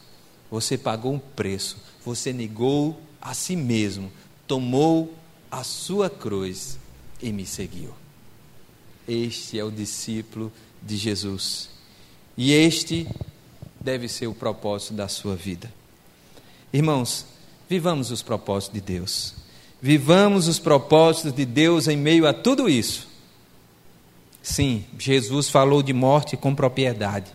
você 0.51 0.79
pagou 0.79 1.15
um 1.15 1.19
preço, 1.19 1.79
você 2.05 2.33
negou 2.33 3.01
a 3.21 3.35
si 3.35 3.57
mesmo, 3.57 4.13
tomou 4.47 5.15
a 5.51 5.65
sua 5.65 6.09
cruz 6.09 6.79
e 7.21 7.33
me 7.33 7.47
seguiu. 7.47 7.93
Este 9.09 9.59
é 9.59 9.65
o 9.65 9.71
discípulo 9.71 10.53
de 10.83 10.97
Jesus. 10.97 11.71
E 12.37 12.53
este 12.53 13.09
deve 13.81 14.09
ser 14.09 14.27
o 14.27 14.35
propósito 14.35 14.95
da 14.95 15.09
sua 15.09 15.37
vida. 15.37 15.73
Irmãos, 16.73 17.27
Vivamos 17.69 18.11
os 18.11 18.23
propósitos 18.23 18.75
de 18.75 18.81
Deus. 18.81 19.35
Vivamos 19.81 20.49
os 20.49 20.59
propósitos 20.59 21.35
de 21.35 21.45
Deus 21.45 21.89
em 21.89 21.97
meio 21.97 22.27
a 22.27 22.33
tudo 22.33 22.69
isso. 22.69 23.09
Sim, 24.43 24.85
Jesus 24.99 25.49
falou 25.49 25.83
de 25.83 25.93
morte 25.93 26.37
com 26.37 26.55
propriedade, 26.55 27.31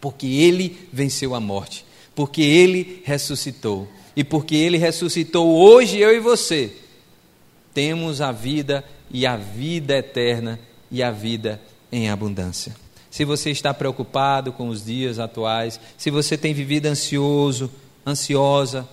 porque 0.00 0.26
ele 0.26 0.88
venceu 0.92 1.34
a 1.34 1.40
morte, 1.40 1.84
porque 2.14 2.40
ele 2.40 3.02
ressuscitou. 3.04 3.88
E 4.16 4.24
porque 4.24 4.56
ele 4.56 4.78
ressuscitou 4.78 5.54
hoje, 5.56 5.98
eu 5.98 6.14
e 6.14 6.20
você, 6.20 6.72
temos 7.74 8.22
a 8.22 8.32
vida 8.32 8.82
e 9.10 9.26
a 9.26 9.36
vida 9.36 9.98
eterna 9.98 10.58
e 10.90 11.02
a 11.02 11.10
vida 11.10 11.60
em 11.92 12.08
abundância. 12.08 12.74
Se 13.10 13.24
você 13.24 13.50
está 13.50 13.72
preocupado 13.72 14.52
com 14.52 14.68
os 14.68 14.84
dias 14.84 15.18
atuais, 15.18 15.78
se 15.96 16.10
você 16.10 16.36
tem 16.36 16.54
vivido 16.54 16.86
ansioso, 16.86 17.70
ansiosa, 18.06 18.88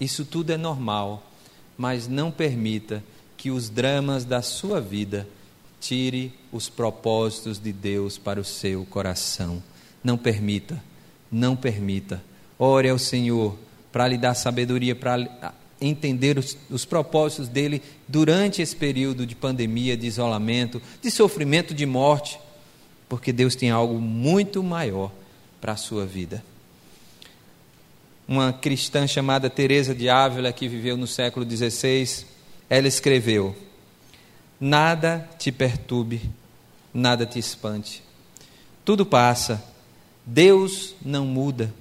isso 0.00 0.24
tudo 0.24 0.50
é 0.50 0.56
normal, 0.56 1.30
mas 1.76 2.08
não 2.08 2.30
permita 2.30 3.02
que 3.36 3.50
os 3.50 3.68
dramas 3.68 4.24
da 4.24 4.42
sua 4.42 4.80
vida 4.80 5.26
tire 5.80 6.32
os 6.50 6.68
propósitos 6.68 7.58
de 7.58 7.72
Deus 7.72 8.16
para 8.16 8.40
o 8.40 8.44
seu 8.44 8.84
coração. 8.86 9.62
Não 10.02 10.16
permita, 10.16 10.82
não 11.30 11.54
permita. 11.54 12.22
Ore 12.58 12.88
ao 12.88 12.98
Senhor 12.98 13.56
para 13.92 14.08
lhe 14.08 14.18
dar 14.18 14.34
sabedoria, 14.34 14.94
para 14.94 15.52
entender 15.80 16.38
os, 16.38 16.56
os, 16.70 16.84
propósitos 16.84 17.48
dele 17.48 17.82
durante 18.08 18.62
esse 18.62 18.74
período 18.74 19.26
de 19.26 19.34
pandemia, 19.34 19.96
de 19.96 20.06
isolamento, 20.06 20.80
de 21.02 21.10
sofrimento, 21.10 21.74
de 21.74 21.84
morte, 21.84 22.38
porque 23.08 23.32
Deus 23.32 23.54
tem 23.54 23.70
algo 23.70 24.00
muito 24.00 24.62
maior 24.62 25.12
para 25.60 25.72
a 25.72 25.76
sua 25.76 26.06
vida 26.06 26.42
uma 28.26 28.52
cristã 28.52 29.06
chamada 29.06 29.50
Teresa 29.50 29.94
de 29.94 30.08
Ávila, 30.08 30.52
que 30.52 30.68
viveu 30.68 30.96
no 30.96 31.06
século 31.06 31.48
XVI, 31.48 32.24
ela 32.68 32.88
escreveu: 32.88 33.54
Nada 34.58 35.28
te 35.38 35.52
perturbe, 35.52 36.30
nada 36.92 37.26
te 37.26 37.38
espante. 37.38 38.02
Tudo 38.84 39.04
passa, 39.04 39.62
Deus 40.24 40.94
não 41.04 41.26
muda. 41.26 41.72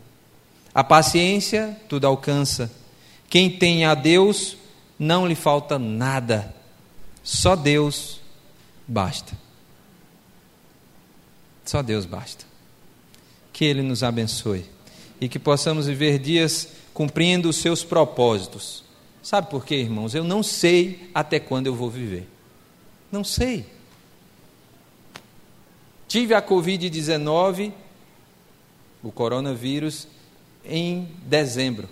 A 0.73 0.83
paciência 0.83 1.77
tudo 1.87 2.07
alcança. 2.07 2.71
Quem 3.29 3.49
tem 3.49 3.85
a 3.85 3.95
Deus, 3.95 4.57
não 4.97 5.27
lhe 5.27 5.35
falta 5.35 5.79
nada. 5.79 6.53
Só 7.23 7.55
Deus 7.55 8.19
basta. 8.87 9.33
Só 11.65 11.81
Deus 11.81 12.05
basta. 12.05 12.45
Que 13.51 13.65
Ele 13.65 13.81
nos 13.81 14.03
abençoe 14.03 14.72
e 15.23 15.29
que 15.29 15.39
possamos 15.39 15.87
viver 15.87 16.19
dias 16.19 16.67
cumprindo 16.93 17.47
os 17.47 17.55
seus 17.55 17.81
propósitos. 17.81 18.83
Sabe 19.21 19.49
por 19.49 19.65
quê, 19.65 19.75
irmãos? 19.75 20.13
Eu 20.13 20.25
não 20.25 20.43
sei 20.43 21.09
até 21.13 21.39
quando 21.39 21.67
eu 21.67 21.73
vou 21.73 21.89
viver. 21.89 22.27
Não 23.09 23.23
sei. 23.23 23.65
Tive 26.09 26.33
a 26.33 26.41
Covid-19, 26.41 27.71
o 29.01 29.13
coronavírus, 29.13 30.09
em 30.65 31.07
dezembro. 31.25 31.87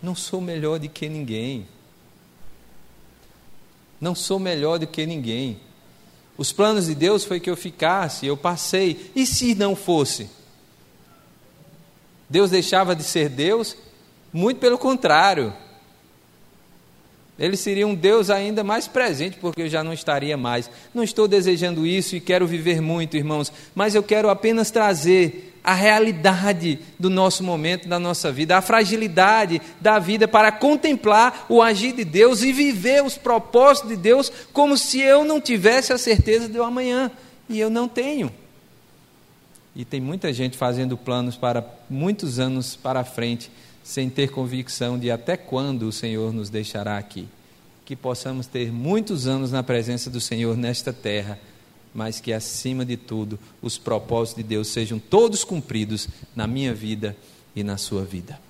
Não 0.00 0.14
sou 0.14 0.40
melhor 0.40 0.78
do 0.78 0.88
que 0.88 1.08
ninguém. 1.08 1.66
Não 4.00 4.14
sou 4.14 4.38
melhor 4.38 4.78
do 4.78 4.86
que 4.86 5.04
ninguém. 5.04 5.58
Os 6.38 6.52
planos 6.52 6.86
de 6.86 6.94
Deus 6.94 7.24
foi 7.24 7.40
que 7.40 7.50
eu 7.50 7.56
ficasse, 7.56 8.24
eu 8.24 8.36
passei. 8.36 9.10
E 9.16 9.26
se 9.26 9.56
não 9.56 9.74
fosse? 9.74 10.38
Deus 12.30 12.50
deixava 12.50 12.94
de 12.94 13.02
ser 13.02 13.28
Deus? 13.28 13.76
Muito 14.32 14.58
pelo 14.58 14.78
contrário. 14.78 15.52
Ele 17.36 17.56
seria 17.56 17.86
um 17.86 17.94
Deus 17.94 18.30
ainda 18.30 18.62
mais 18.62 18.86
presente, 18.86 19.38
porque 19.40 19.62
eu 19.62 19.68
já 19.68 19.82
não 19.82 19.92
estaria 19.92 20.36
mais. 20.36 20.70
Não 20.94 21.02
estou 21.02 21.26
desejando 21.26 21.86
isso 21.86 22.14
e 22.14 22.20
quero 22.20 22.46
viver 22.46 22.80
muito, 22.80 23.16
irmãos, 23.16 23.52
mas 23.74 23.94
eu 23.94 24.02
quero 24.02 24.28
apenas 24.28 24.70
trazer 24.70 25.58
a 25.64 25.74
realidade 25.74 26.78
do 26.98 27.10
nosso 27.10 27.42
momento, 27.42 27.88
da 27.88 27.98
nossa 27.98 28.30
vida, 28.30 28.56
a 28.56 28.62
fragilidade 28.62 29.60
da 29.80 29.98
vida 29.98 30.28
para 30.28 30.52
contemplar 30.52 31.46
o 31.48 31.60
agir 31.60 31.92
de 31.92 32.04
Deus 32.04 32.42
e 32.42 32.52
viver 32.52 33.02
os 33.02 33.18
propósitos 33.18 33.90
de 33.90 33.96
Deus 33.96 34.30
como 34.52 34.76
se 34.78 35.00
eu 35.00 35.24
não 35.24 35.40
tivesse 35.40 35.92
a 35.92 35.98
certeza 35.98 36.48
do 36.48 36.62
amanhã. 36.62 37.10
E 37.48 37.58
eu 37.58 37.68
não 37.68 37.88
tenho. 37.88 38.32
E 39.74 39.84
tem 39.84 40.00
muita 40.00 40.32
gente 40.32 40.56
fazendo 40.56 40.96
planos 40.96 41.36
para 41.36 41.64
muitos 41.88 42.38
anos 42.38 42.76
para 42.76 43.04
frente 43.04 43.50
sem 43.82 44.10
ter 44.10 44.30
convicção 44.30 44.98
de 44.98 45.10
até 45.10 45.36
quando 45.36 45.82
o 45.82 45.92
Senhor 45.92 46.32
nos 46.32 46.50
deixará 46.50 46.98
aqui. 46.98 47.28
Que 47.84 47.96
possamos 47.96 48.46
ter 48.46 48.72
muitos 48.72 49.26
anos 49.26 49.50
na 49.50 49.62
presença 49.62 50.10
do 50.10 50.20
Senhor 50.20 50.56
nesta 50.56 50.92
terra, 50.92 51.38
mas 51.94 52.20
que 52.20 52.32
acima 52.32 52.84
de 52.84 52.96
tudo 52.96 53.38
os 53.62 53.78
propósitos 53.78 54.42
de 54.42 54.48
Deus 54.48 54.68
sejam 54.68 54.98
todos 54.98 55.44
cumpridos 55.44 56.08
na 56.34 56.46
minha 56.46 56.74
vida 56.74 57.16
e 57.54 57.64
na 57.64 57.76
sua 57.76 58.04
vida. 58.04 58.49